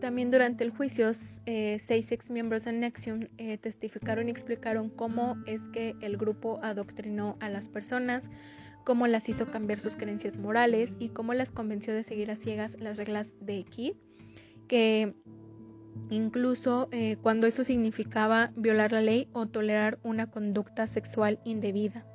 También 0.00 0.30
durante 0.30 0.62
el 0.62 0.70
juicio, 0.70 1.10
eh, 1.46 1.78
seis 1.82 2.12
ex 2.12 2.30
miembros 2.30 2.64
de 2.64 2.72
Nexium 2.72 3.28
eh, 3.38 3.56
testificaron 3.56 4.28
y 4.28 4.30
explicaron 4.30 4.90
cómo 4.90 5.36
es 5.46 5.62
que 5.72 5.94
el 6.00 6.18
grupo 6.18 6.60
adoctrinó 6.62 7.36
a 7.40 7.48
las 7.48 7.68
personas, 7.68 8.28
cómo 8.84 9.06
las 9.06 9.28
hizo 9.28 9.46
cambiar 9.46 9.80
sus 9.80 9.96
creencias 9.96 10.36
morales 10.36 10.94
y 10.98 11.08
cómo 11.08 11.32
las 11.32 11.50
convenció 11.50 11.94
de 11.94 12.04
seguir 12.04 12.30
a 12.30 12.36
ciegas 12.36 12.78
las 12.78 12.98
reglas 12.98 13.32
de 13.40 13.64
Kid, 13.64 13.94
que 14.68 15.14
incluso 16.10 16.88
eh, 16.92 17.16
cuando 17.22 17.46
eso 17.46 17.64
significaba 17.64 18.52
violar 18.54 18.92
la 18.92 19.00
ley 19.00 19.28
o 19.32 19.46
tolerar 19.46 19.98
una 20.02 20.30
conducta 20.30 20.88
sexual 20.88 21.40
indebida. 21.44 22.06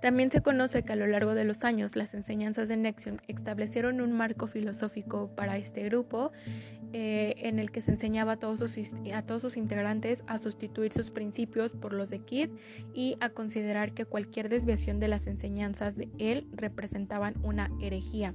También 0.00 0.30
se 0.30 0.40
conoce 0.40 0.82
que 0.82 0.92
a 0.94 0.96
lo 0.96 1.06
largo 1.06 1.34
de 1.34 1.44
los 1.44 1.62
años 1.62 1.94
las 1.94 2.14
enseñanzas 2.14 2.68
de 2.68 2.76
Nexium 2.76 3.18
establecieron 3.28 4.00
un 4.00 4.12
marco 4.12 4.46
filosófico 4.46 5.30
para 5.36 5.58
este 5.58 5.84
grupo 5.84 6.32
eh, 6.92 7.34
en 7.36 7.58
el 7.58 7.70
que 7.70 7.82
se 7.82 7.92
enseñaba 7.92 8.32
a 8.32 8.36
todos, 8.38 8.58
sus, 8.58 9.56
integrantes 9.56 10.24
a 10.26 10.38
sustituir 10.38 10.92
sus 10.92 11.10
principios 11.10 11.72
por 11.72 11.92
los 11.92 12.08
de 12.08 12.20
Kid 12.20 12.50
y 12.94 13.16
a 13.20 13.28
considerar 13.28 13.92
que 13.92 14.06
cualquier 14.06 14.48
desviación 14.48 15.00
de 15.00 15.08
las 15.08 15.26
enseñanzas 15.26 15.96
de 15.96 16.08
él 16.18 16.48
representaban 16.52 17.34
una 17.42 17.70
herejía. 17.80 18.34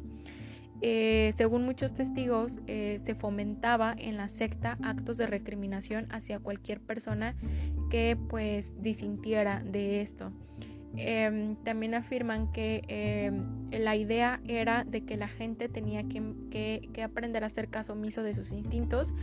Eh, 0.81 1.33
según 1.35 1.65
muchos 1.65 1.93
testigos, 1.95 2.59
eh, 2.67 2.99
se 3.03 3.15
fomentaba 3.15 3.95
en 3.97 4.17
la 4.17 4.27
secta 4.27 4.77
actos 4.83 5.17
de 5.17 5.25
recriminación 5.25 6.07
hacia 6.11 6.39
cualquier 6.39 6.79
persona 6.79 7.35
que 7.89 8.17
pues 8.29 8.73
disintiera 8.81 9.63
de 9.63 10.01
esto. 10.01 10.31
Em, 10.97 11.55
también 11.57 11.93
afirman 11.93 12.51
que 12.51 12.81
em, 12.87 13.43
la 13.71 13.95
idea 13.95 14.39
era 14.47 14.83
de 14.85 15.01
que 15.01 15.17
la 15.17 15.27
gente 15.27 15.67
tenía 15.67 16.03
que, 16.03 17.01
aprender 17.03 17.43
a 17.43 17.47
hacer 17.47 17.67
caso 17.67 17.93
omiso 17.93 18.23
de 18.23 18.33
sus 18.33 18.51
instintos 18.51 19.13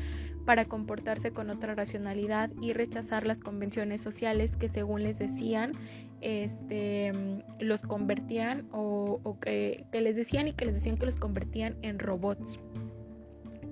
para 0.45 0.67
comportarse 0.67 1.31
con 1.33 1.51
otra 1.51 1.75
racionalidad 1.75 2.51
y 2.61 2.73
rechazar 2.73 3.27
las 3.27 3.39
convenciones 3.39 4.01
sociales 4.01 4.57
que 4.57 4.69
según 4.69 5.03
les 5.03 5.19
decían 5.19 5.73
este, 6.21 7.07
em, 7.07 7.43
los 7.59 7.81
convertían 7.81 8.69
o, 8.73 9.37
que, 9.41 9.85
les 9.93 10.17
decían 10.17 10.49
y 10.49 10.53
que 10.53 10.67
les 10.67 10.75
decían 10.75 10.97
que 10.97 11.07
los 11.07 11.17
convertían 11.17 11.77
en 11.83 11.99
robots. 11.99 12.59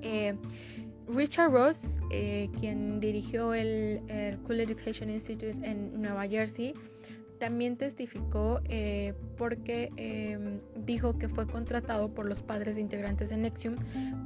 Eh, 0.03 0.35
Richard 1.09 1.51
Ross, 1.51 1.99
eh, 2.11 2.49
quien 2.59 3.01
dirigió 3.01 3.53
el, 3.53 4.01
el 4.09 4.39
Cool 4.39 4.61
Education 4.61 5.11
Institute 5.11 5.59
en 5.63 6.01
Nueva 6.01 6.27
Jersey, 6.29 6.73
también 7.41 7.77
testificó 7.77 8.61
eh, 8.67 9.15
porque 9.37 9.91
em, 9.97 10.61
dijo 10.85 11.19
que 11.19 11.29
fue 11.29 11.49
contratado 11.49 12.15
por 12.15 12.27
los 12.27 12.43
padres 12.43 12.77
de 12.77 12.83
integrantes 12.83 13.31
de 13.31 13.39
Nexium 13.39 13.75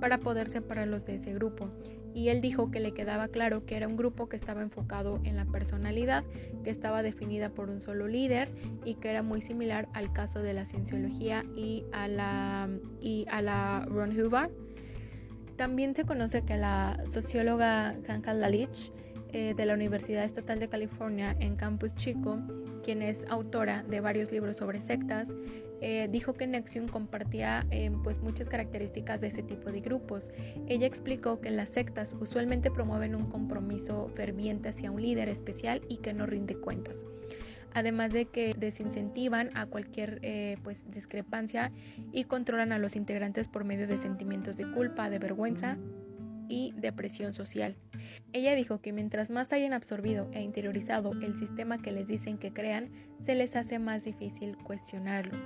para 0.00 0.18
poder 0.18 0.50
separarlos 0.50 1.06
de 1.06 1.14
ese 1.14 1.32
grupo. 1.32 1.70
Y 2.12 2.28
él 2.28 2.40
dijo 2.40 2.70
que 2.70 2.80
le 2.80 2.92
quedaba 2.92 3.28
claro 3.28 3.64
que 3.64 3.76
era 3.76 3.88
un 3.88 3.96
grupo 3.96 4.28
que 4.28 4.36
estaba 4.36 4.62
enfocado 4.62 5.20
en 5.24 5.36
la 5.36 5.46
personalidad, 5.46 6.24
que 6.62 6.70
estaba 6.70 7.02
definida 7.02 7.50
por 7.50 7.70
un 7.70 7.80
solo 7.80 8.06
líder 8.06 8.50
y 8.84 8.96
que 8.96 9.10
era 9.10 9.22
muy 9.22 9.40
similar 9.40 9.88
al 9.94 10.12
caso 10.12 10.40
de 10.40 10.52
la 10.52 10.66
cienciología 10.66 11.44
y 11.56 11.84
a 11.92 12.06
la, 12.08 12.68
y 13.00 13.26
a 13.30 13.42
la 13.42 13.86
Ron 13.88 14.10
Hubbard. 14.20 14.50
También 15.56 15.94
se 15.94 16.04
conoce 16.04 16.42
que 16.42 16.56
la 16.56 17.00
socióloga 17.10 17.94
Kanka 18.04 18.34
Lalich 18.34 18.92
eh, 19.34 19.52
de 19.54 19.66
la 19.66 19.74
Universidad 19.74 20.24
Estatal 20.24 20.58
de 20.58 20.68
California 20.68 21.36
en 21.38 21.56
Campus 21.56 21.94
Chico 21.94 22.38
quien 22.84 23.02
es 23.02 23.24
autora 23.28 23.82
de 23.82 24.00
varios 24.00 24.30
libros 24.30 24.58
sobre 24.58 24.80
sectas, 24.80 25.26
eh, 25.80 26.06
dijo 26.10 26.34
que 26.34 26.46
Nexium 26.46 26.86
compartía 26.86 27.66
eh, 27.70 27.90
pues 28.04 28.20
muchas 28.20 28.48
características 28.48 29.20
de 29.20 29.28
ese 29.28 29.42
tipo 29.42 29.72
de 29.72 29.80
grupos. 29.80 30.30
Ella 30.68 30.86
explicó 30.86 31.40
que 31.40 31.50
las 31.50 31.70
sectas 31.70 32.14
usualmente 32.20 32.70
promueven 32.70 33.14
un 33.14 33.26
compromiso 33.30 34.08
ferviente 34.14 34.68
hacia 34.68 34.90
un 34.90 35.02
líder 35.02 35.28
especial 35.28 35.80
y 35.88 35.96
que 35.96 36.12
no 36.12 36.26
rinde 36.26 36.54
cuentas. 36.54 36.96
Además 37.72 38.12
de 38.12 38.26
que 38.26 38.54
desincentivan 38.56 39.50
a 39.56 39.66
cualquier 39.66 40.20
eh, 40.22 40.58
pues, 40.62 40.80
discrepancia 40.92 41.72
y 42.12 42.24
controlan 42.24 42.70
a 42.70 42.78
los 42.78 42.94
integrantes 42.94 43.48
por 43.48 43.64
medio 43.64 43.88
de 43.88 43.98
sentimientos 43.98 44.56
de 44.56 44.70
culpa, 44.70 45.10
de 45.10 45.18
vergüenza 45.18 45.76
y 46.48 46.72
depresión 46.76 47.32
social. 47.32 47.76
Ella 48.32 48.54
dijo 48.54 48.80
que 48.80 48.92
mientras 48.92 49.30
más 49.30 49.52
hayan 49.52 49.72
absorbido 49.72 50.28
e 50.32 50.42
interiorizado 50.42 51.12
el 51.20 51.36
sistema 51.36 51.80
que 51.80 51.92
les 51.92 52.06
dicen 52.06 52.38
que 52.38 52.52
crean, 52.52 52.90
se 53.24 53.34
les 53.34 53.56
hace 53.56 53.78
más 53.78 54.04
difícil 54.04 54.56
cuestionarlo. 54.58 55.38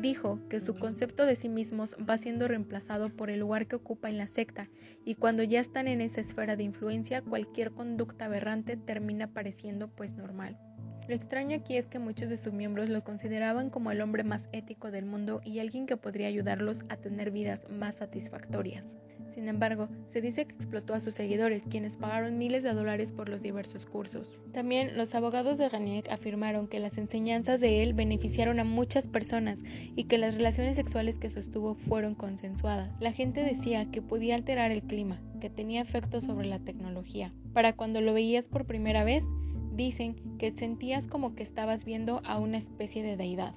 Dijo 0.00 0.38
que 0.48 0.60
su 0.60 0.74
concepto 0.74 1.24
de 1.24 1.36
sí 1.36 1.48
mismos 1.48 1.96
va 2.08 2.18
siendo 2.18 2.48
reemplazado 2.48 3.08
por 3.10 3.30
el 3.30 3.40
lugar 3.40 3.66
que 3.66 3.76
ocupa 3.76 4.10
en 4.10 4.18
la 4.18 4.26
secta 4.26 4.68
y 5.04 5.14
cuando 5.14 5.42
ya 5.42 5.60
están 5.60 5.88
en 5.88 6.00
esa 6.00 6.20
esfera 6.20 6.56
de 6.56 6.64
influencia 6.64 7.22
cualquier 7.22 7.70
conducta 7.70 8.26
aberrante 8.26 8.76
termina 8.76 9.32
pareciendo 9.32 9.88
pues 9.88 10.14
normal. 10.14 10.58
Lo 11.06 11.14
extraño 11.14 11.56
aquí 11.56 11.76
es 11.76 11.86
que 11.86 11.98
muchos 11.98 12.30
de 12.30 12.38
sus 12.38 12.54
miembros 12.54 12.88
lo 12.88 13.04
consideraban 13.04 13.68
como 13.68 13.90
el 13.90 14.00
hombre 14.00 14.24
más 14.24 14.48
ético 14.52 14.90
del 14.90 15.04
mundo 15.04 15.42
y 15.44 15.58
alguien 15.58 15.84
que 15.86 15.98
podría 15.98 16.28
ayudarlos 16.28 16.80
a 16.88 16.96
tener 16.96 17.30
vidas 17.30 17.60
más 17.68 17.96
satisfactorias. 17.96 18.98
Sin 19.34 19.48
embargo, 19.48 19.88
se 20.12 20.20
dice 20.20 20.46
que 20.46 20.54
explotó 20.54 20.94
a 20.94 21.00
sus 21.00 21.14
seguidores, 21.14 21.64
quienes 21.68 21.96
pagaron 21.96 22.38
miles 22.38 22.62
de 22.62 22.72
dólares 22.72 23.12
por 23.12 23.28
los 23.28 23.42
diversos 23.42 23.84
cursos. 23.84 24.38
También 24.52 24.96
los 24.96 25.14
abogados 25.14 25.58
de 25.58 25.68
Raniek 25.68 26.08
afirmaron 26.08 26.68
que 26.68 26.78
las 26.78 26.96
enseñanzas 26.96 27.60
de 27.60 27.82
él 27.82 27.94
beneficiaron 27.94 28.60
a 28.60 28.64
muchas 28.64 29.08
personas 29.08 29.58
y 29.96 30.04
que 30.04 30.18
las 30.18 30.34
relaciones 30.34 30.76
sexuales 30.76 31.18
que 31.18 31.30
sostuvo 31.30 31.74
fueron 31.74 32.14
consensuadas. 32.14 32.92
La 33.00 33.12
gente 33.12 33.42
decía 33.42 33.90
que 33.90 34.00
podía 34.00 34.36
alterar 34.36 34.70
el 34.70 34.84
clima, 34.84 35.20
que 35.40 35.50
tenía 35.50 35.82
efectos 35.82 36.24
sobre 36.24 36.46
la 36.46 36.60
tecnología. 36.60 37.34
Para 37.52 37.74
cuando 37.74 38.00
lo 38.00 38.14
veías 38.14 38.46
por 38.46 38.66
primera 38.66 39.02
vez, 39.02 39.24
dicen 39.74 40.16
que 40.38 40.52
sentías 40.52 41.06
como 41.06 41.34
que 41.34 41.42
estabas 41.42 41.84
viendo 41.84 42.20
a 42.24 42.38
una 42.38 42.58
especie 42.58 43.02
de 43.02 43.16
deidad, 43.16 43.54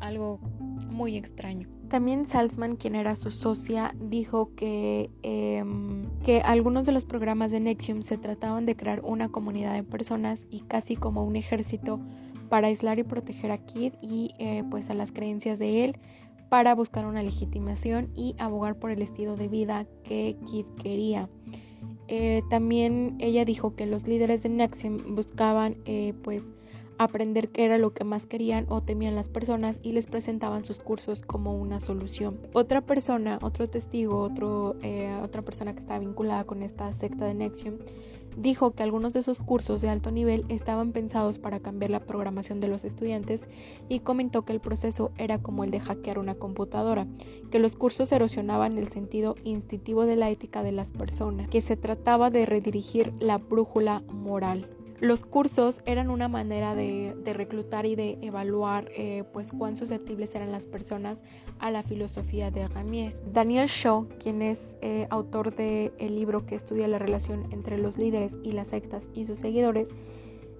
algo 0.00 0.38
muy 0.58 1.16
extraño. 1.16 1.68
También 1.88 2.26
Salzman, 2.26 2.76
quien 2.76 2.94
era 2.94 3.16
su 3.16 3.30
socia, 3.30 3.94
dijo 4.00 4.54
que, 4.54 5.10
em, 5.22 6.08
que 6.24 6.40
algunos 6.40 6.84
de 6.84 6.92
los 6.92 7.04
programas 7.04 7.50
de 7.50 7.60
Nexium 7.60 8.02
se 8.02 8.16
trataban 8.16 8.64
de 8.64 8.76
crear 8.76 9.00
una 9.04 9.28
comunidad 9.28 9.74
de 9.74 9.82
personas 9.82 10.40
y 10.50 10.60
casi 10.60 10.94
como 10.94 11.24
un 11.24 11.36
ejército 11.36 12.00
para 12.48 12.68
aislar 12.68 12.98
y 12.98 13.04
proteger 13.04 13.50
a 13.50 13.58
Kid 13.58 13.94
y 14.00 14.34
eh, 14.38 14.62
pues 14.70 14.88
a 14.90 14.94
las 14.94 15.12
creencias 15.12 15.58
de 15.58 15.84
él 15.84 15.96
para 16.48 16.74
buscar 16.74 17.06
una 17.06 17.22
legitimación 17.22 18.10
y 18.14 18.34
abogar 18.38 18.76
por 18.78 18.90
el 18.90 19.02
estilo 19.02 19.36
de 19.36 19.48
vida 19.48 19.86
que 20.04 20.36
Kid 20.46 20.66
quería. 20.82 21.28
Eh, 22.12 22.42
también 22.50 23.14
ella 23.20 23.44
dijo 23.44 23.76
que 23.76 23.86
los 23.86 24.08
líderes 24.08 24.42
de 24.42 24.48
Nexium 24.48 25.14
buscaban 25.14 25.76
eh, 25.84 26.12
pues 26.24 26.42
aprender 26.98 27.50
qué 27.50 27.64
era 27.64 27.78
lo 27.78 27.92
que 27.92 28.02
más 28.02 28.26
querían 28.26 28.66
o 28.68 28.82
temían 28.82 29.14
las 29.14 29.28
personas 29.28 29.78
y 29.84 29.92
les 29.92 30.06
presentaban 30.06 30.64
sus 30.64 30.80
cursos 30.80 31.22
como 31.22 31.54
una 31.54 31.78
solución. 31.78 32.40
Otra 32.52 32.80
persona, 32.80 33.38
otro 33.42 33.68
testigo, 33.68 34.22
otro, 34.22 34.74
eh, 34.82 35.16
otra 35.22 35.42
persona 35.42 35.72
que 35.72 35.78
estaba 35.78 36.00
vinculada 36.00 36.42
con 36.42 36.64
esta 36.64 36.92
secta 36.94 37.26
de 37.26 37.34
Nexium, 37.34 37.76
dijo 38.36 38.72
que 38.72 38.82
algunos 38.82 39.12
de 39.12 39.20
esos 39.20 39.40
cursos 39.40 39.80
de 39.80 39.88
alto 39.88 40.10
nivel 40.10 40.44
estaban 40.48 40.92
pensados 40.92 41.38
para 41.38 41.60
cambiar 41.60 41.90
la 41.90 42.00
programación 42.00 42.60
de 42.60 42.68
los 42.68 42.84
estudiantes 42.84 43.42
y 43.88 44.00
comentó 44.00 44.42
que 44.42 44.52
el 44.52 44.60
proceso 44.60 45.10
era 45.18 45.38
como 45.38 45.64
el 45.64 45.70
de 45.70 45.80
hackear 45.80 46.18
una 46.18 46.34
computadora, 46.34 47.06
que 47.50 47.58
los 47.58 47.76
cursos 47.76 48.12
erosionaban 48.12 48.78
el 48.78 48.88
sentido 48.88 49.36
instintivo 49.44 50.06
de 50.06 50.16
la 50.16 50.30
ética 50.30 50.62
de 50.62 50.72
las 50.72 50.90
personas, 50.90 51.48
que 51.48 51.62
se 51.62 51.76
trataba 51.76 52.30
de 52.30 52.46
redirigir 52.46 53.12
la 53.18 53.38
brújula 53.38 54.02
moral. 54.12 54.68
Los 55.00 55.24
cursos 55.24 55.80
eran 55.86 56.10
una 56.10 56.28
manera 56.28 56.74
de, 56.74 57.14
reclutar 57.24 57.86
y 57.86 57.96
de 57.96 58.18
evaluar 58.20 58.90
eh, 58.94 59.24
pues 59.32 59.50
cuán 59.50 59.78
susceptibles 59.78 60.34
eran 60.34 60.52
las 60.52 60.66
personas 60.66 61.22
a 61.58 61.70
la 61.70 61.82
filosofía 61.82 62.50
de 62.50 62.68
Ramier. 62.68 63.16
Daniel 63.32 63.66
Shaw, 63.66 64.08
quien 64.22 64.42
es 64.42 64.60
eh, 64.82 65.06
autor 65.08 65.56
del 65.56 66.14
libro 66.14 66.44
que 66.44 66.54
estudia 66.54 66.86
la 66.86 66.98
relación 66.98 67.46
entre 67.50 67.78
los 67.78 67.96
líderes 67.96 68.32
y 68.42 68.52
las 68.52 68.68
sectas 68.68 69.02
y 69.14 69.24
sus 69.24 69.38
seguidores, 69.38 69.88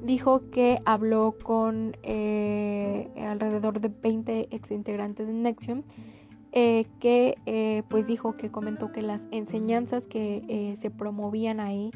dijo 0.02 0.49
que 0.50 0.80
habló 0.87 1.37
con 1.42 1.94
eh, 2.02 3.09
alrededor 3.18 3.80
de 3.80 3.88
20 3.88 4.49
exintegrantes 4.52 5.26
de 5.26 5.35
Nexium 5.35 5.82
que 6.52 7.85
pues 7.88 8.09
dijo 8.09 8.37
que 8.37 8.50
comentó 8.50 8.90
que 8.90 9.02
las 9.02 9.23
enseñanzas 9.30 10.02
que 10.06 10.76
se 10.80 10.90
promovían 10.90 11.61
ahí 11.61 11.92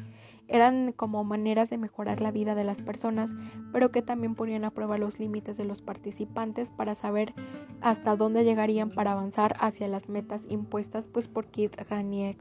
eran 0.47 0.91
como 0.91 1.23
maneras 1.23 1.69
de 1.69 1.77
mejorar 1.77 2.21
la 2.21 2.31
vida 2.31 2.55
de 2.55 2.63
las 2.63 2.81
personas, 2.81 3.31
pero 3.71 3.91
que 3.91 4.01
también 4.01 4.35
ponían 4.35 4.65
a 4.65 4.71
prueba 4.71 4.97
los 4.97 5.19
límites 5.19 5.57
de 5.57 5.65
los 5.65 5.81
participantes 5.81 6.71
para 6.71 6.95
saber 6.95 7.33
hasta 7.81 8.15
dónde 8.15 8.43
llegarían 8.43 8.91
para 8.91 9.13
avanzar 9.13 9.55
hacia 9.59 9.87
las 9.87 10.09
metas 10.09 10.45
impuestas 10.49 11.07
pues 11.07 11.27
por 11.27 11.47
Kit 11.47 11.75
Ranier. 11.89 12.37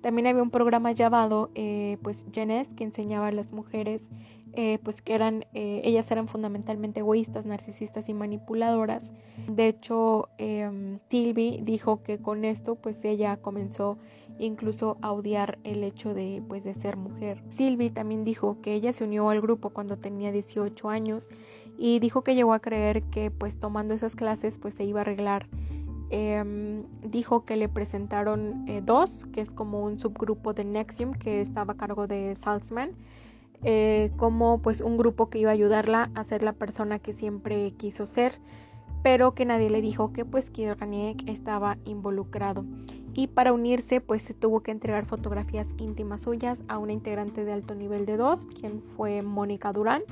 También 0.00 0.26
había 0.26 0.42
un 0.42 0.50
programa 0.50 0.92
llamado 0.92 1.50
eh, 1.54 1.98
pues 2.02 2.24
Jeunesse 2.32 2.72
que 2.74 2.84
enseñaba 2.84 3.28
a 3.28 3.32
las 3.32 3.52
mujeres 3.52 4.08
eh, 4.54 4.78
pues 4.82 5.02
que 5.02 5.14
eran 5.14 5.44
eh, 5.54 5.80
ellas 5.84 6.10
eran 6.10 6.28
fundamentalmente 6.28 7.00
egoístas, 7.00 7.46
narcisistas 7.46 8.08
y 8.08 8.14
manipuladoras. 8.14 9.12
De 9.48 9.68
hecho, 9.68 10.28
eh, 10.38 10.98
Sylvie 11.08 11.60
dijo 11.62 12.02
que 12.02 12.18
con 12.18 12.44
esto 12.44 12.74
pues 12.74 13.04
ella 13.04 13.36
comenzó 13.36 13.98
incluso 14.38 14.96
a 15.02 15.12
odiar 15.12 15.58
el 15.64 15.84
hecho 15.84 16.14
de 16.14 16.42
pues 16.48 16.64
de 16.64 16.74
ser 16.74 16.96
mujer. 16.96 17.42
Sylvie 17.50 17.90
también 17.90 18.24
dijo 18.24 18.60
que 18.62 18.74
ella 18.74 18.92
se 18.92 19.04
unió 19.04 19.28
al 19.28 19.40
grupo 19.40 19.70
cuando 19.70 19.98
tenía 19.98 20.32
18 20.32 20.88
años 20.88 21.28
y 21.78 21.98
dijo 21.98 22.22
que 22.22 22.34
llegó 22.34 22.52
a 22.52 22.60
creer 22.60 23.02
que 23.04 23.30
pues 23.30 23.58
tomando 23.58 23.94
esas 23.94 24.16
clases 24.16 24.58
pues 24.58 24.74
se 24.74 24.84
iba 24.84 25.00
a 25.00 25.02
arreglar. 25.02 25.46
Em, 26.12 26.82
dijo 27.02 27.44
que 27.44 27.54
le 27.54 27.68
presentaron 27.68 28.68
eh, 28.68 28.82
dos, 28.84 29.26
que 29.32 29.40
es 29.40 29.50
como 29.50 29.84
un 29.84 30.00
subgrupo 30.00 30.52
de 30.52 30.64
Nexium 30.64 31.12
que 31.12 31.40
estaba 31.40 31.74
a 31.74 31.76
cargo 31.76 32.08
de 32.08 32.36
Salzman, 32.42 32.90
eh, 33.62 34.10
como 34.16 34.60
pues 34.62 34.80
un 34.80 34.96
grupo 34.96 35.28
que 35.28 35.38
iba 35.38 35.50
a 35.50 35.54
ayudarla 35.54 36.10
a 36.14 36.24
ser 36.24 36.42
la 36.42 36.52
persona 36.52 36.98
que 36.98 37.12
siempre 37.12 37.72
quiso 37.72 38.06
ser, 38.06 38.40
pero 39.02 39.34
que 39.34 39.44
nadie 39.44 39.70
le 39.70 39.80
dijo 39.80 40.12
que 40.12 40.24
pues 40.24 40.50
Kieraniek 40.50 41.28
estaba 41.28 41.78
involucrado 41.84 42.64
y 43.14 43.26
para 43.26 43.52
unirse 43.52 44.00
pues 44.00 44.22
se 44.22 44.34
tuvo 44.34 44.60
que 44.60 44.70
entregar 44.70 45.06
fotografías 45.06 45.66
íntimas 45.78 46.22
suyas 46.22 46.62
a 46.68 46.78
una 46.78 46.92
integrante 46.92 47.44
de 47.44 47.52
alto 47.52 47.74
nivel 47.74 48.06
de 48.06 48.16
dos, 48.16 48.46
quien 48.46 48.82
fue 48.96 49.22
Mónica 49.22 49.72
Durán, 49.72 50.02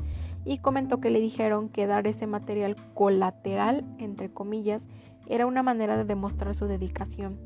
y 0.44 0.58
comentó 0.58 1.00
que 1.00 1.10
le 1.10 1.20
dijeron 1.20 1.68
que 1.68 1.86
dar 1.86 2.06
ese 2.06 2.26
material 2.26 2.76
colateral, 2.94 3.84
entre 3.98 4.30
comillas, 4.30 4.82
era 5.28 5.46
una 5.46 5.62
manera 5.62 5.96
de 5.96 6.04
demostrar 6.04 6.54
su 6.54 6.66
dedicación. 6.66 7.38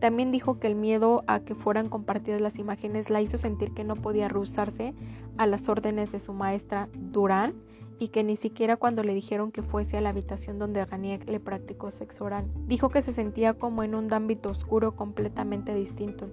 También 0.00 0.30
dijo 0.30 0.58
que 0.58 0.66
el 0.66 0.74
miedo 0.74 1.24
a 1.26 1.40
que 1.40 1.54
fueran 1.54 1.88
compartidas 1.88 2.40
las 2.40 2.58
imágenes 2.58 3.10
la 3.10 3.22
hizo 3.22 3.38
sentir 3.38 3.72
que 3.72 3.84
no 3.84 3.96
podía 3.96 4.28
rehusarse 4.28 4.94
a 5.36 5.46
las 5.46 5.68
órdenes 5.68 6.12
de 6.12 6.20
su 6.20 6.32
maestra 6.32 6.88
Durán 6.94 7.54
y 7.98 8.08
que 8.08 8.24
ni 8.24 8.36
siquiera 8.36 8.76
cuando 8.76 9.02
le 9.02 9.14
dijeron 9.14 9.52
que 9.52 9.62
fuese 9.62 9.96
a 9.96 10.00
la 10.00 10.10
habitación 10.10 10.58
donde 10.58 10.84
Ganiek 10.84 11.28
le 11.28 11.40
practicó 11.40 11.90
sexo 11.90 12.24
oral. 12.24 12.46
Dijo 12.66 12.88
que 12.88 13.02
se 13.02 13.12
sentía 13.12 13.54
como 13.54 13.82
en 13.82 13.94
un 13.94 14.12
ámbito 14.12 14.50
oscuro 14.50 14.96
completamente 14.96 15.74
distinto, 15.74 16.28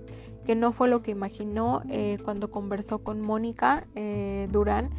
que 0.45 0.55
no 0.55 0.73
fue 0.73 0.89
lo 0.89 1.01
que 1.01 1.11
imaginó 1.11 1.83
eh, 1.89 2.17
cuando 2.23 2.49
conversó 2.49 2.99
con 2.99 3.21
Mónica 3.21 3.87
eh, 3.95 4.47
Durán 4.51 4.89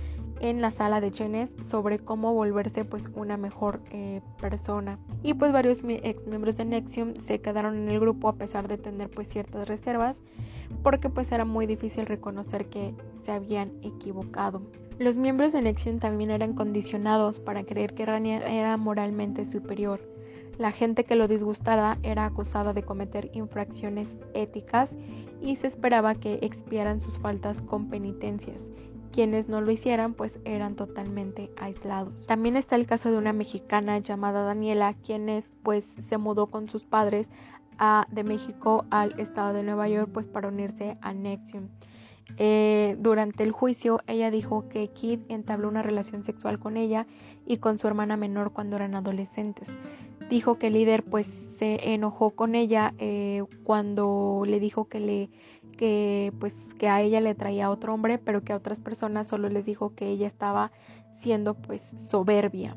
en 0.42 0.60
la 0.60 0.72
sala 0.72 1.00
de 1.00 1.12
Chenes 1.12 1.50
sobre 1.64 2.00
cómo 2.00 2.34
volverse 2.34 2.84
pues 2.84 3.08
una 3.14 3.36
mejor 3.36 3.80
eh, 3.92 4.20
persona 4.40 4.98
y 5.22 5.34
pues 5.34 5.52
varios 5.52 5.82
ex 5.86 6.26
miembros 6.26 6.56
de 6.56 6.64
Nexium 6.64 7.14
se 7.24 7.40
quedaron 7.40 7.76
en 7.76 7.88
el 7.88 8.00
grupo 8.00 8.28
a 8.28 8.34
pesar 8.34 8.66
de 8.66 8.76
tener 8.76 9.08
pues 9.08 9.28
ciertas 9.28 9.68
reservas 9.68 10.20
porque 10.82 11.08
pues 11.08 11.30
era 11.30 11.44
muy 11.44 11.66
difícil 11.66 12.06
reconocer 12.06 12.66
que 12.66 12.92
se 13.24 13.30
habían 13.30 13.70
equivocado 13.82 14.62
Los 14.98 15.16
miembros 15.16 15.52
de 15.52 15.62
Nexium 15.62 16.00
también 16.00 16.30
eran 16.30 16.54
condicionados 16.54 17.38
para 17.38 17.62
creer 17.62 17.94
que 17.94 18.04
Ranier 18.04 18.42
era 18.42 18.76
moralmente 18.76 19.44
superior. 19.46 20.00
La 20.58 20.70
gente 20.70 21.04
que 21.04 21.16
lo 21.16 21.28
disgustara 21.28 21.98
era 22.02 22.26
acusada 22.26 22.72
de 22.72 22.82
cometer 22.82 23.30
infracciones 23.32 24.08
éticas 24.34 24.90
y 25.40 25.56
se 25.56 25.66
esperaba 25.66 26.14
que 26.14 26.38
expiaran 26.42 27.00
sus 27.00 27.18
faltas 27.18 27.62
con 27.62 27.88
penitencias. 27.88 28.58
Quienes 29.12 29.48
no 29.48 29.60
lo 29.60 29.70
hicieran 29.70 30.14
pues 30.14 30.38
eran 30.44 30.74
totalmente 30.74 31.50
aislados. 31.56 32.26
También 32.26 32.56
está 32.56 32.76
el 32.76 32.86
caso 32.86 33.10
de 33.10 33.18
una 33.18 33.32
mexicana 33.32 33.98
llamada 33.98 34.42
Daniela, 34.42 34.94
quienes 34.94 35.48
pues 35.62 35.86
se 36.08 36.18
mudó 36.18 36.46
con 36.46 36.68
sus 36.68 36.84
padres 36.84 37.26
de 38.10 38.22
México 38.22 38.84
al 38.90 39.18
estado 39.18 39.52
de 39.52 39.64
Nueva 39.64 39.88
York 39.88 40.08
pues 40.12 40.28
para 40.28 40.48
unirse 40.48 40.96
a 41.00 41.12
Nexium. 41.12 41.68
Eh, 42.38 42.96
durante 43.00 43.42
el 43.42 43.52
juicio, 43.52 44.00
ella 44.06 44.30
dijo 44.30 44.68
que 44.68 44.88
Kid 44.88 45.20
entabló 45.28 45.68
una 45.68 45.82
relación 45.82 46.22
sexual 46.22 46.58
con 46.58 46.76
ella 46.76 47.06
y 47.44 47.58
con 47.58 47.78
su 47.78 47.86
hermana 47.88 48.16
menor 48.16 48.52
cuando 48.52 48.76
eran 48.76 48.94
adolescentes. 48.94 49.68
Dijo 50.30 50.58
que 50.58 50.68
el 50.68 50.74
líder 50.74 51.02
pues 51.02 51.26
se 51.62 51.94
enojó 51.94 52.30
con 52.32 52.56
ella 52.56 52.92
eh, 52.98 53.44
cuando 53.62 54.42
le 54.44 54.58
dijo 54.58 54.86
que 54.86 54.98
le 54.98 55.30
que 55.78 56.32
pues 56.40 56.56
que 56.76 56.88
a 56.88 57.00
ella 57.00 57.20
le 57.20 57.36
traía 57.36 57.70
otro 57.70 57.94
hombre, 57.94 58.18
pero 58.18 58.42
que 58.42 58.52
a 58.52 58.56
otras 58.56 58.80
personas 58.80 59.28
solo 59.28 59.48
les 59.48 59.64
dijo 59.64 59.94
que 59.94 60.08
ella 60.08 60.26
estaba 60.26 60.72
siendo 61.20 61.54
pues 61.54 61.80
soberbia. 61.96 62.76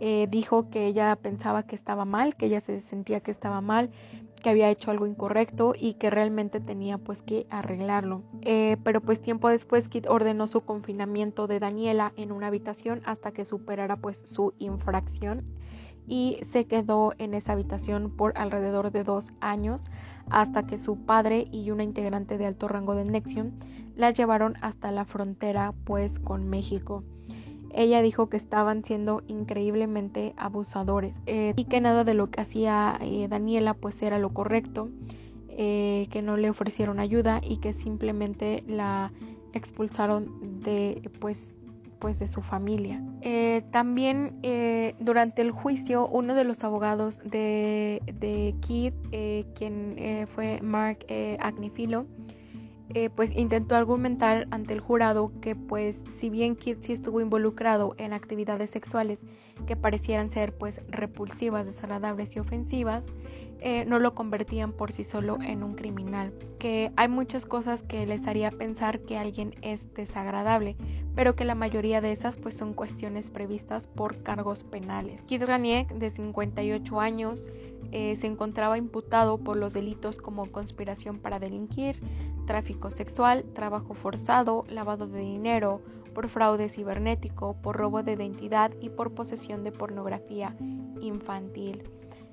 Eh, 0.00 0.26
dijo 0.30 0.68
que 0.68 0.84
ella 0.84 1.16
pensaba 1.16 1.62
que 1.62 1.74
estaba 1.74 2.04
mal, 2.04 2.36
que 2.36 2.44
ella 2.44 2.60
se 2.60 2.82
sentía 2.82 3.20
que 3.20 3.30
estaba 3.30 3.62
mal, 3.62 3.88
que 4.42 4.50
había 4.50 4.68
hecho 4.68 4.90
algo 4.90 5.06
incorrecto 5.06 5.72
y 5.74 5.94
que 5.94 6.10
realmente 6.10 6.60
tenía 6.60 6.98
pues 6.98 7.22
que 7.22 7.46
arreglarlo. 7.48 8.22
Eh, 8.42 8.76
pero 8.84 9.00
pues 9.00 9.22
tiempo 9.22 9.48
después 9.48 9.88
Kit 9.88 10.06
ordenó 10.06 10.46
su 10.46 10.60
confinamiento 10.60 11.46
de 11.46 11.58
Daniela 11.58 12.12
en 12.16 12.32
una 12.32 12.48
habitación 12.48 13.00
hasta 13.06 13.32
que 13.32 13.46
superara 13.46 13.96
pues 13.96 14.18
su 14.18 14.52
infracción 14.58 15.42
y 16.10 16.38
se 16.50 16.66
quedó 16.66 17.14
en 17.18 17.34
esa 17.34 17.52
habitación 17.52 18.10
por 18.10 18.36
alrededor 18.36 18.90
de 18.90 19.04
dos 19.04 19.32
años 19.40 19.86
hasta 20.28 20.66
que 20.66 20.76
su 20.76 20.96
padre 20.96 21.46
y 21.52 21.70
una 21.70 21.84
integrante 21.84 22.36
de 22.36 22.46
alto 22.46 22.66
rango 22.66 22.96
de 22.96 23.04
Nexium 23.04 23.52
la 23.94 24.10
llevaron 24.10 24.56
hasta 24.60 24.90
la 24.90 25.04
frontera 25.04 25.72
pues 25.84 26.18
con 26.18 26.50
México. 26.50 27.04
Ella 27.72 28.02
dijo 28.02 28.28
que 28.28 28.36
estaban 28.36 28.82
siendo 28.82 29.22
increíblemente 29.28 30.34
abusadores 30.36 31.14
eh, 31.26 31.54
y 31.56 31.64
que 31.66 31.80
nada 31.80 32.02
de 32.02 32.14
lo 32.14 32.28
que 32.28 32.40
hacía 32.40 32.98
eh, 33.00 33.28
Daniela 33.28 33.74
pues 33.74 34.02
era 34.02 34.18
lo 34.18 34.30
correcto, 34.30 34.88
eh, 35.50 36.08
que 36.10 36.22
no 36.22 36.36
le 36.36 36.50
ofrecieron 36.50 36.98
ayuda 36.98 37.40
y 37.40 37.58
que 37.58 37.72
simplemente 37.72 38.64
la 38.66 39.12
expulsaron 39.52 40.60
de 40.60 41.08
pues 41.20 41.54
pues 42.00 42.18
de 42.18 42.26
su 42.26 42.42
familia. 42.42 43.00
también 43.70 44.40
durante 44.98 45.42
el 45.42 45.50
juicio 45.50 46.08
uno 46.08 46.34
de 46.34 46.44
los 46.44 46.64
abogados 46.64 47.18
de, 47.24 48.02
de 48.06 48.54
Kid, 48.60 48.94
quien 49.54 50.26
fue 50.34 50.60
Mark 50.62 51.06
Agnifilo, 51.38 52.06
eh, 52.92 53.08
pues 53.08 53.30
intentó 53.36 53.76
argumentar 53.76 54.48
ante 54.50 54.74
el 54.74 54.80
jurado 54.80 55.30
que 55.40 55.54
pues 55.54 56.02
si 56.18 56.28
bien 56.28 56.56
Kid 56.56 56.78
sí 56.80 56.92
estuvo 56.92 57.20
involucrado 57.20 57.94
en 57.98 58.12
actividades 58.12 58.70
sexuales 58.70 59.20
que 59.68 59.76
parecieran 59.76 60.30
ser 60.30 60.52
pues 60.58 60.80
repulsivas, 60.88 61.66
desagradables 61.66 62.34
y 62.34 62.40
ofensivas, 62.40 63.06
eh, 63.60 63.84
no 63.84 64.00
lo 64.00 64.14
convertían 64.16 64.72
por 64.72 64.90
sí 64.90 65.04
solo 65.04 65.38
en 65.40 65.62
un 65.62 65.74
criminal. 65.74 66.32
Que 66.58 66.90
hay 66.96 67.06
muchas 67.06 67.46
cosas 67.46 67.84
que 67.84 68.06
les 68.06 68.26
haría 68.26 68.50
pensar 68.50 68.98
que 69.00 69.18
alguien 69.18 69.54
es 69.62 69.92
desagradable, 69.94 70.76
pero 71.14 71.34
que 71.34 71.44
la 71.44 71.54
mayoría 71.54 72.00
de 72.00 72.12
esas 72.12 72.38
pues 72.38 72.56
son 72.56 72.74
cuestiones 72.74 73.30
previstas 73.30 73.86
por 73.86 74.22
cargos 74.22 74.64
penales. 74.64 75.22
Kid 75.22 75.44
Raniek, 75.44 75.88
de 75.92 76.10
58 76.10 77.00
años, 77.00 77.48
eh, 77.92 78.16
se 78.16 78.26
encontraba 78.26 78.78
imputado 78.78 79.38
por 79.38 79.56
los 79.56 79.72
delitos 79.72 80.18
como 80.18 80.50
conspiración 80.50 81.18
para 81.18 81.38
delinquir, 81.38 82.00
tráfico 82.46 82.90
sexual, 82.90 83.44
trabajo 83.54 83.94
forzado, 83.94 84.64
lavado 84.68 85.06
de 85.06 85.20
dinero, 85.20 85.82
por 86.14 86.28
fraude 86.28 86.68
cibernético, 86.68 87.54
por 87.62 87.76
robo 87.76 88.02
de 88.02 88.12
identidad 88.12 88.72
y 88.80 88.88
por 88.88 89.14
posesión 89.14 89.64
de 89.64 89.72
pornografía 89.72 90.56
infantil. 91.00 91.82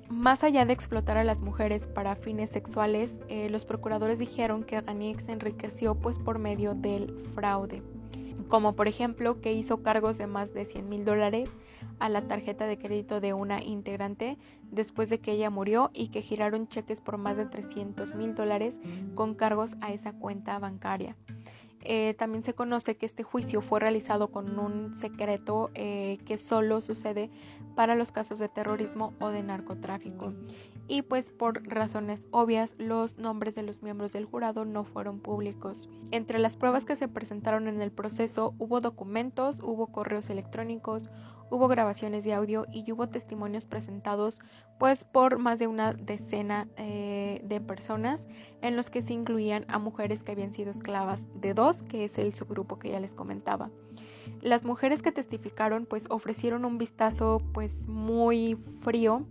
Más 0.08 0.42
allá 0.42 0.64
de 0.64 0.72
explotar 0.72 1.18
a 1.18 1.24
las 1.24 1.40
mujeres 1.40 1.86
para 1.86 2.16
fines 2.16 2.50
sexuales, 2.50 3.14
eh, 3.28 3.50
los 3.50 3.66
procuradores 3.66 4.18
dijeron 4.18 4.64
que 4.64 4.80
Ganiek 4.80 5.20
se 5.20 5.32
enriqueció 5.32 5.94
pues 5.94 6.18
por 6.18 6.38
medio 6.38 6.74
del 6.74 7.14
fraude, 7.34 7.82
como 8.48 8.74
por 8.74 8.88
ejemplo 8.88 9.40
que 9.40 9.52
hizo 9.52 9.82
cargos 9.82 10.18
de 10.18 10.26
más 10.26 10.52
de 10.54 10.64
100 10.64 10.88
mil 10.88 11.04
dólares 11.04 11.50
a 11.98 12.08
la 12.08 12.22
tarjeta 12.22 12.66
de 12.66 12.78
crédito 12.78 13.20
de 13.20 13.34
una 13.34 13.62
integrante 13.62 14.38
después 14.70 15.08
de 15.10 15.20
que 15.20 15.32
ella 15.32 15.50
murió 15.50 15.90
y 15.92 16.08
que 16.08 16.22
giraron 16.22 16.68
cheques 16.68 17.00
por 17.00 17.18
más 17.18 17.36
de 17.36 17.46
300 17.46 18.14
mil 18.14 18.34
dólares 18.34 18.76
con 19.14 19.34
cargos 19.34 19.74
a 19.80 19.92
esa 19.92 20.12
cuenta 20.12 20.58
bancaria. 20.58 21.16
Eh, 21.90 22.12
también 22.18 22.44
se 22.44 22.52
conoce 22.52 22.98
que 22.98 23.06
este 23.06 23.22
juicio 23.22 23.62
fue 23.62 23.80
realizado 23.80 24.28
con 24.28 24.58
un 24.58 24.94
secreto 24.94 25.70
eh, 25.72 26.18
que 26.26 26.36
solo 26.36 26.82
sucede 26.82 27.30
para 27.76 27.94
los 27.94 28.12
casos 28.12 28.38
de 28.38 28.50
terrorismo 28.50 29.14
o 29.20 29.28
de 29.30 29.42
narcotráfico. 29.42 30.34
Y 30.86 31.00
pues 31.00 31.30
por 31.30 31.66
razones 31.66 32.26
obvias 32.30 32.74
los 32.76 33.16
nombres 33.16 33.54
de 33.54 33.62
los 33.62 33.82
miembros 33.82 34.12
del 34.12 34.26
jurado 34.26 34.66
no 34.66 34.84
fueron 34.84 35.18
públicos. 35.18 35.88
Entre 36.10 36.38
las 36.38 36.58
pruebas 36.58 36.84
que 36.84 36.94
se 36.94 37.08
presentaron 37.08 37.68
en 37.68 37.80
el 37.80 37.90
proceso 37.90 38.52
hubo 38.58 38.82
documentos, 38.82 39.58
hubo 39.62 39.86
correos 39.86 40.28
electrónicos, 40.28 41.08
hubo 41.50 41.68
grabaciones 41.68 42.24
de 42.24 42.34
audio 42.34 42.66
y 42.72 42.90
hubo 42.92 43.08
testimonios 43.08 43.66
presentados 43.66 44.40
pues 44.78 45.04
por 45.04 45.38
más 45.38 45.58
de 45.58 45.66
una 45.66 45.92
decena 45.92 46.68
eh, 46.76 47.40
de 47.44 47.60
personas 47.60 48.28
en 48.62 48.76
los 48.76 48.90
que 48.90 49.02
se 49.02 49.12
incluían 49.12 49.64
a 49.68 49.78
mujeres 49.78 50.22
que 50.22 50.32
habían 50.32 50.52
sido 50.52 50.70
esclavas 50.70 51.22
de 51.34 51.54
dos, 51.54 51.82
que 51.82 52.04
es 52.04 52.16
el 52.18 52.34
subgrupo 52.34 52.78
que 52.78 52.90
ya 52.90 53.00
les 53.00 53.12
comentaba. 53.12 53.70
Las 54.40 54.64
mujeres 54.64 55.02
que 55.02 55.10
testificaron 55.10 55.86
pues 55.86 56.04
ofrecieron 56.10 56.64
un 56.64 56.78
vistazo 56.78 57.42
pues 57.52 57.88
muy 57.88 58.56
frío 58.82 59.26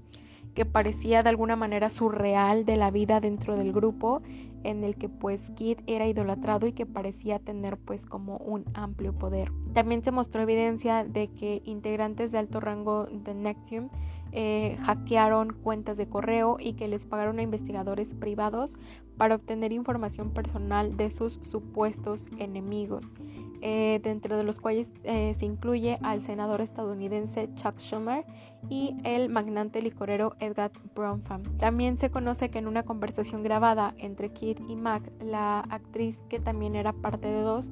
que 0.57 0.65
parecía 0.65 1.21
de 1.21 1.29
alguna 1.29 1.55
manera 1.55 1.87
surreal 1.87 2.65
de 2.65 2.77
la 2.77 2.89
vida 2.89 3.19
dentro 3.19 3.55
del 3.55 3.71
grupo 3.71 4.23
en 4.63 4.83
el 4.83 4.95
que 4.95 5.07
pues 5.07 5.51
Kid 5.51 5.81
era 5.85 6.07
idolatrado 6.07 6.65
y 6.65 6.71
que 6.71 6.87
parecía 6.87 7.37
tener 7.37 7.77
pues 7.77 8.07
como 8.07 8.37
un 8.37 8.65
amplio 8.73 9.13
poder. 9.13 9.51
También 9.73 10.01
se 10.01 10.09
mostró 10.09 10.41
evidencia 10.41 11.03
de 11.03 11.27
que 11.27 11.61
integrantes 11.63 12.31
de 12.31 12.39
alto 12.39 12.59
rango 12.59 13.05
de 13.05 13.35
Nexium 13.35 13.89
eh, 14.31 14.77
hackearon 14.81 15.53
cuentas 15.53 15.97
de 15.97 16.07
correo 16.07 16.57
y 16.59 16.73
que 16.73 16.87
les 16.87 17.05
pagaron 17.05 17.39
a 17.39 17.43
investigadores 17.43 18.13
privados 18.13 18.77
para 19.17 19.35
obtener 19.35 19.71
información 19.71 20.31
personal 20.31 20.95
de 20.95 21.09
sus 21.09 21.39
supuestos 21.41 22.27
enemigos, 22.37 23.15
eh, 23.61 23.99
dentro 24.03 24.37
de 24.37 24.43
los 24.43 24.59
cuales 24.59 24.87
eh, 25.03 25.35
se 25.37 25.45
incluye 25.45 25.97
al 26.03 26.21
senador 26.21 26.61
estadounidense 26.61 27.49
Chuck 27.55 27.79
Schumer 27.79 28.25
y 28.69 28.95
el 29.03 29.29
magnate 29.29 29.81
licorero 29.81 30.35
Edgar 30.39 30.71
Bronfman. 30.95 31.43
También 31.57 31.97
se 31.97 32.11
conoce 32.11 32.49
que 32.49 32.59
en 32.59 32.67
una 32.67 32.83
conversación 32.83 33.43
grabada 33.43 33.95
entre 33.97 34.29
Kid 34.29 34.59
y 34.69 34.75
Mac, 34.75 35.11
la 35.19 35.61
actriz 35.61 36.19
que 36.29 36.39
también 36.39 36.75
era 36.75 36.93
parte 36.93 37.27
de 37.27 37.41
dos, 37.41 37.69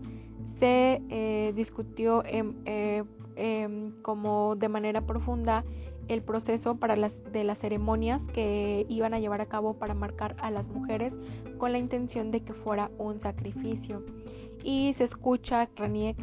se 0.60 1.02
eh, 1.10 1.54
discutió 1.56 2.24
como 4.02 4.56
de 4.56 4.70
manera 4.70 5.02
profunda 5.02 5.66
el 6.08 6.22
proceso 6.22 6.76
para 6.76 6.96
las, 6.96 7.16
de 7.32 7.44
las 7.44 7.60
ceremonias 7.60 8.24
que 8.34 8.86
iban 8.90 9.14
a 9.14 9.20
llevar 9.20 9.42
a 9.42 9.46
cabo 9.46 9.74
para 9.74 9.94
marcar 9.94 10.36
a 10.40 10.52
las 10.52 10.68
mujeres 10.70 11.14
con 11.58 11.72
la 11.72 11.78
intención 11.78 12.32
de 12.32 12.42
que 12.42 12.54
fuera 12.54 12.92
un 12.98 13.20
sacrificio. 13.20 14.04
Y 14.64 14.94
se 14.94 15.04
escucha 15.04 15.62
a 15.62 15.70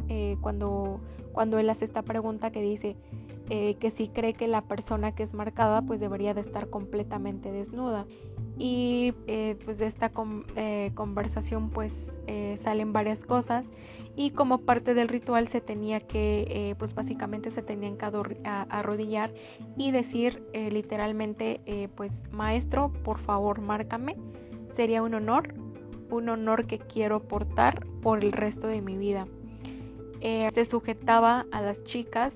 eh, 0.09 0.37
cuando, 0.41 0.99
cuando 1.31 1.59
él 1.59 1.69
hace 1.69 1.85
esta 1.85 2.01
pregunta 2.01 2.51
que 2.51 2.61
dice 2.61 2.95
eh, 3.49 3.75
que 3.75 3.91
si 3.91 4.07
cree 4.07 4.33
que 4.33 4.47
la 4.47 4.61
persona 4.61 5.13
que 5.13 5.23
es 5.23 5.33
marcada 5.33 5.81
pues 5.81 5.99
debería 5.99 6.33
de 6.33 6.41
estar 6.41 6.69
completamente 6.69 7.51
desnuda. 7.51 8.05
Y 8.57 9.13
eh, 9.27 9.57
pues 9.65 9.79
de 9.79 9.87
esta 9.87 10.11
eh, 10.55 10.91
conversación 10.93 11.69
pues 11.69 11.93
salen 12.63 12.93
varias 12.93 13.25
cosas 13.25 13.65
y 14.15 14.31
como 14.31 14.59
parte 14.59 14.93
del 14.93 15.09
ritual 15.09 15.49
se 15.49 15.59
tenía 15.59 15.99
que, 15.99 16.73
pues 16.79 16.95
básicamente 16.95 17.51
se 17.51 17.61
tenían 17.61 17.97
que 17.97 18.05
arrodillar 18.45 19.33
y 19.75 19.91
decir 19.91 20.41
literalmente, 20.53 21.89
pues 21.95 22.23
maestro, 22.31 22.93
por 23.03 23.19
favor, 23.19 23.59
márcame. 23.59 24.15
Sería 24.73 25.03
un 25.03 25.15
honor, 25.15 25.53
un 26.09 26.29
honor 26.29 26.65
que 26.65 26.79
quiero 26.79 27.23
portar 27.23 27.85
por 28.01 28.23
el 28.23 28.31
resto 28.31 28.67
de 28.67 28.81
mi 28.81 28.97
vida. 28.97 29.27
Se 30.23 30.65
sujetaba 30.65 31.45
a 31.51 31.61
las 31.61 31.83
chicas, 31.83 32.35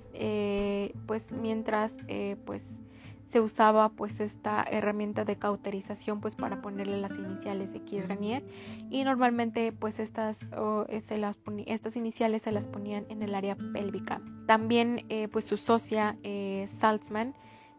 pues 1.05 1.31
mientras, 1.31 1.91
pues 2.45 2.61
se 3.29 3.41
usaba 3.41 3.89
pues 3.89 4.19
esta 4.19 4.63
herramienta 4.63 5.25
de 5.25 5.35
cauterización 5.35 6.21
pues 6.21 6.35
para 6.35 6.61
ponerle 6.61 6.97
las 6.97 7.11
iniciales 7.11 7.71
de 7.73 7.81
Keith 7.81 8.05
Ranier 8.07 8.43
y 8.89 9.03
normalmente 9.03 9.71
pues 9.71 9.99
estas, 9.99 10.37
estas 11.67 11.95
iniciales 11.95 12.43
se 12.43 12.51
las 12.51 12.67
ponían 12.67 13.05
en 13.09 13.21
el 13.21 13.35
área 13.35 13.55
pélvica. 13.73 14.21
También 14.45 15.05
eh, 15.09 15.27
pues 15.27 15.45
su 15.45 15.57
socia 15.57 16.17
eh, 16.23 16.69
Salzman 16.79 17.35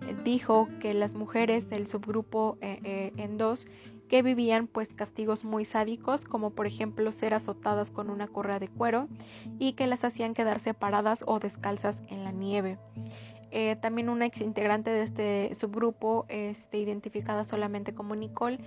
eh, 0.07 0.14
dijo 0.23 0.68
que 0.81 0.92
las 0.92 1.14
mujeres 1.14 1.68
del 1.71 1.87
subgrupo 1.87 2.59
en 2.61 3.38
dos 3.38 3.66
que 4.09 4.23
vivían 4.23 4.66
pues 4.66 4.92
castigos 4.92 5.44
muy 5.44 5.64
sádicos 5.64 6.25
como 6.25 6.51
por 6.51 6.66
ejemplo 6.66 7.12
ser 7.12 7.35
azotadas 7.35 7.90
con 7.90 8.11
una 8.11 8.27
correa 8.27 8.59
de 8.59 8.68
cuero 8.68 9.09
y 9.59 9.75
que 9.75 9.87
las 9.87 10.05
hacían 10.05 10.35
quedar 10.35 10.61
separadas 10.61 11.23
o 11.27 11.38
descalzas 11.38 11.99
en 12.09 12.25
la 12.25 12.33
nieve. 12.33 12.79
Eh, 13.51 13.77
también 13.81 14.11
una 14.11 14.27
ex 14.27 14.40
integrante 14.42 14.90
de 14.90 15.03
este 15.03 15.55
subgrupo, 15.55 16.27
este, 16.29 16.79
identificada 16.79 17.44
solamente 17.44 17.94
como 17.94 18.14
Nicole, 18.14 18.59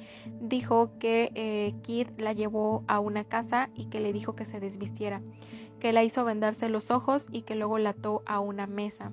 dijo 0.42 0.98
que 0.98 1.32
eh, 1.36 1.76
Kid 1.84 2.08
la 2.18 2.34
llevó 2.34 2.84
a 2.88 3.00
una 3.00 3.24
casa 3.24 3.70
y 3.76 3.86
que 3.86 4.00
le 4.00 4.12
dijo 4.12 4.36
que 4.36 4.46
se 4.46 4.60
desvistiera, 4.60 5.22
que 5.80 5.94
la 5.94 6.04
hizo 6.04 6.26
vendarse 6.26 6.68
los 6.68 6.90
ojos 6.90 7.28
y 7.32 7.44
que 7.44 7.56
luego 7.56 7.78
la 7.78 7.92
ató 7.92 8.24
a 8.26 8.40
una 8.40 8.66
mesa, 8.66 9.12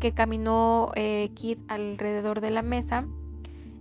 que 0.00 0.14
caminó 0.14 0.90
eh, 0.94 1.32
Kid 1.34 1.58
alrededor 1.68 2.40
de 2.40 2.50
la 2.50 2.62
mesa 2.62 3.06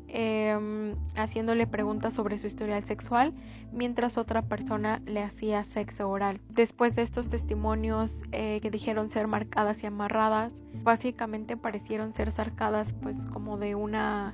Em, 0.09 0.95
haciéndole 1.15 1.67
preguntas 1.67 2.13
sobre 2.13 2.37
su 2.37 2.47
historial 2.47 2.81
sexual 2.85 3.33
mientras 3.73 4.17
otra 4.17 4.41
persona 4.41 5.01
le 5.05 5.21
hacía 5.21 5.65
sexo 5.65 6.09
oral. 6.09 6.39
Después 6.49 6.95
de 6.95 7.01
estos 7.01 7.29
testimonios 7.29 8.23
eh, 8.31 8.59
que 8.61 8.71
dijeron 8.71 9.09
ser 9.09 9.27
marcadas 9.27 9.83
y 9.83 9.87
amarradas, 9.87 10.53
básicamente 10.81 11.57
parecieron 11.57 12.13
ser 12.13 12.31
sarcadas 12.31 12.93
pues 13.01 13.17
como 13.33 13.57
de 13.57 13.75
una 13.75 14.33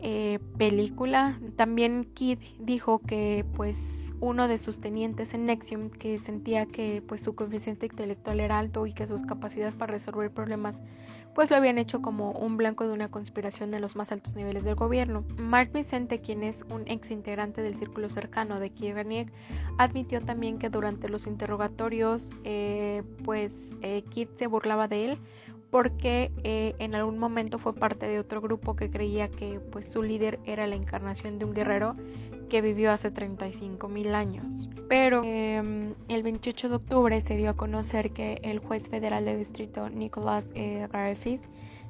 eh, 0.00 0.40
película. 0.58 1.38
También 1.54 2.04
Kid 2.14 2.40
dijo 2.58 2.98
que 2.98 3.44
pues 3.54 4.12
uno 4.20 4.48
de 4.48 4.58
sus 4.58 4.80
tenientes 4.80 5.32
en 5.32 5.46
Nexium 5.46 5.90
que 5.90 6.18
sentía 6.18 6.66
que 6.66 7.04
pues 7.06 7.20
su 7.20 7.36
coeficiente 7.36 7.86
intelectual 7.86 8.40
era 8.40 8.58
alto 8.58 8.84
y 8.86 8.92
que 8.92 9.06
sus 9.06 9.22
capacidades 9.22 9.76
para 9.76 9.92
resolver 9.92 10.32
problemas 10.32 10.74
pues 11.38 11.52
lo 11.52 11.56
habían 11.56 11.78
hecho 11.78 12.02
como 12.02 12.32
un 12.32 12.56
blanco 12.56 12.84
de 12.84 12.92
una 12.92 13.12
conspiración 13.12 13.72
en 13.72 13.80
los 13.80 13.94
más 13.94 14.10
altos 14.10 14.34
niveles 14.34 14.64
del 14.64 14.74
gobierno. 14.74 15.22
Mark 15.36 15.70
Vicente, 15.72 16.20
quien 16.20 16.42
es 16.42 16.64
un 16.68 16.82
ex 16.88 17.12
integrante 17.12 17.62
del 17.62 17.76
círculo 17.76 18.10
cercano 18.10 18.58
de 18.58 18.70
Kiev 18.70 18.96
admitió 19.78 20.20
también 20.20 20.58
que 20.58 20.68
durante 20.68 21.08
los 21.08 21.28
interrogatorios, 21.28 22.32
eh, 22.42 23.04
pues 23.24 23.52
eh, 23.82 24.02
Kid 24.10 24.30
se 24.36 24.48
burlaba 24.48 24.88
de 24.88 25.12
él 25.12 25.18
porque 25.70 26.32
eh, 26.44 26.74
en 26.78 26.94
algún 26.94 27.18
momento 27.18 27.58
fue 27.58 27.74
parte 27.74 28.06
de 28.06 28.18
otro 28.18 28.40
grupo 28.40 28.74
que 28.74 28.90
creía 28.90 29.28
que 29.28 29.60
pues 29.60 29.88
su 29.88 30.02
líder 30.02 30.38
era 30.44 30.66
la 30.66 30.76
encarnación 30.76 31.38
de 31.38 31.44
un 31.44 31.54
guerrero 31.54 31.96
que 32.48 32.62
vivió 32.62 32.92
hace 32.92 33.10
35 33.10 33.88
mil 33.88 34.14
años. 34.14 34.68
Pero 34.88 35.22
em, 35.24 35.94
el 36.08 36.22
28 36.22 36.70
de 36.70 36.74
octubre 36.76 37.20
se 37.20 37.36
dio 37.36 37.50
a 37.50 37.54
conocer 37.54 38.12
que 38.12 38.40
el 38.42 38.58
juez 38.58 38.88
federal 38.88 39.24
de 39.26 39.36
distrito 39.36 39.90
Nicholas 39.90 40.46
eh, 40.54 40.88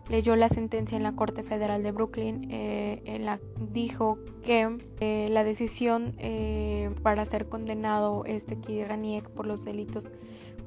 leyó 0.08 0.36
la 0.36 0.48
sentencia 0.48 0.96
en 0.96 1.02
la 1.02 1.14
Corte 1.14 1.42
Federal 1.42 1.82
de 1.82 1.92
Brooklyn, 1.92 2.48
eh, 2.50 3.02
en 3.04 3.26
la 3.26 3.38
dijo 3.72 4.18
que 4.42 4.78
eh, 5.00 5.28
la 5.30 5.44
decisión 5.44 6.14
eh, 6.18 6.90
para 7.02 7.26
ser 7.26 7.48
condenado 7.48 8.24
este 8.24 8.56
Kidraniek 8.56 9.28
por 9.28 9.46
los 9.46 9.64
delitos 9.64 10.04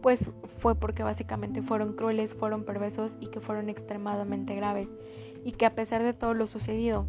pues 0.01 0.29
fue 0.59 0.75
porque 0.75 1.03
básicamente 1.03 1.61
fueron 1.61 1.93
crueles, 1.93 2.33
fueron 2.33 2.63
perversos 2.63 3.15
y 3.19 3.27
que 3.27 3.39
fueron 3.39 3.69
extremadamente 3.69 4.55
graves 4.55 4.89
y 5.43 5.53
que 5.53 5.65
a 5.65 5.75
pesar 5.75 6.03
de 6.03 6.13
todo 6.13 6.33
lo 6.33 6.47
sucedido 6.47 7.05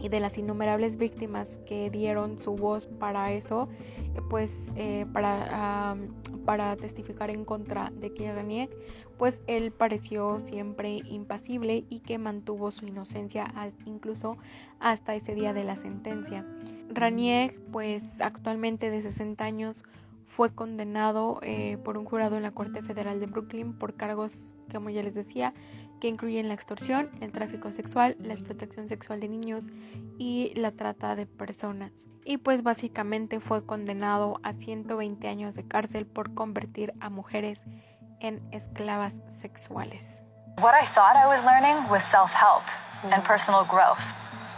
y 0.00 0.08
de 0.08 0.20
las 0.20 0.36
innumerables 0.36 0.98
víctimas 0.98 1.48
que 1.66 1.88
dieron 1.88 2.38
su 2.38 2.56
voz 2.56 2.86
para 2.86 3.32
eso, 3.32 3.68
pues 4.28 4.70
eh, 4.76 5.06
para, 5.12 5.96
para 6.44 6.76
testificar 6.76 7.30
en 7.30 7.44
contra 7.44 7.90
de 7.90 8.12
Kieraniek, 8.12 8.70
pues 9.16 9.40
él 9.46 9.70
pareció 9.70 10.40
siempre 10.40 11.00
impasible 11.08 11.84
y 11.88 12.00
que 12.00 12.18
mantuvo 12.18 12.70
su 12.70 12.86
inocencia 12.86 13.52
incluso 13.86 14.36
hasta 14.80 15.14
ese 15.14 15.34
día 15.34 15.52
de 15.52 15.64
la 15.64 15.76
sentencia. 15.76 16.44
Ranier, 16.90 17.54
pues 17.72 18.02
actualmente 18.20 18.90
de 18.90 19.02
60 19.02 19.42
años, 19.44 19.84
fue 20.36 20.54
condenado 20.54 21.38
eh, 21.42 21.78
por 21.84 21.96
un 21.96 22.04
jurado 22.04 22.36
en 22.36 22.42
la 22.42 22.50
Corte 22.50 22.82
Federal 22.82 23.20
de 23.20 23.26
Brooklyn 23.26 23.72
por 23.78 23.94
cargos, 23.94 24.54
como 24.72 24.90
ya 24.90 25.02
les 25.02 25.14
decía, 25.14 25.54
que 26.00 26.08
incluyen 26.08 26.48
la 26.48 26.54
extorsión, 26.54 27.10
el 27.20 27.30
tráfico 27.30 27.70
sexual, 27.70 28.16
la 28.18 28.34
explotación 28.34 28.88
sexual 28.88 29.20
de 29.20 29.28
niños 29.28 29.64
y 30.18 30.52
la 30.56 30.72
trata 30.72 31.14
de 31.14 31.26
personas. 31.26 31.92
Y 32.24 32.38
pues 32.38 32.62
básicamente 32.62 33.38
fue 33.38 33.64
condenado 33.64 34.40
a 34.42 34.54
120 34.54 35.28
años 35.28 35.54
de 35.54 35.66
cárcel 35.68 36.04
por 36.06 36.34
convertir 36.34 36.92
a 37.00 37.10
mujeres 37.10 37.60
en 38.20 38.42
esclavas 38.50 39.14
sexuales. 39.36 40.22
What 40.58 40.74
I 40.74 40.86
thought 40.94 41.16
I 41.16 41.26
was 41.26 41.44
learning 41.44 41.88
was 41.90 42.02
self-help 42.04 42.64
and 43.12 43.22
personal 43.24 43.64
growth. 43.64 44.02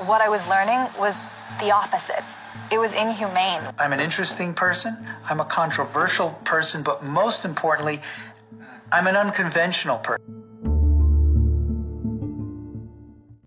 What 0.06 0.22
I 0.22 0.28
was 0.28 0.40
learning 0.48 0.88
was 0.98 1.14
the 1.60 1.70
opposite. 1.70 2.24
It 2.70 2.78
was 2.78 2.92
inhumane. 2.92 3.62
I'm 3.78 3.92
an 3.92 4.00
interesting 4.00 4.54
person. 4.54 4.96
I'm 5.28 5.40
a 5.40 5.44
controversial 5.44 6.30
person, 6.44 6.82
but 6.82 7.04
most 7.04 7.44
importantly, 7.44 8.00
I'm 8.90 9.06
an 9.06 9.16
unconventional 9.16 9.98
person. 9.98 10.45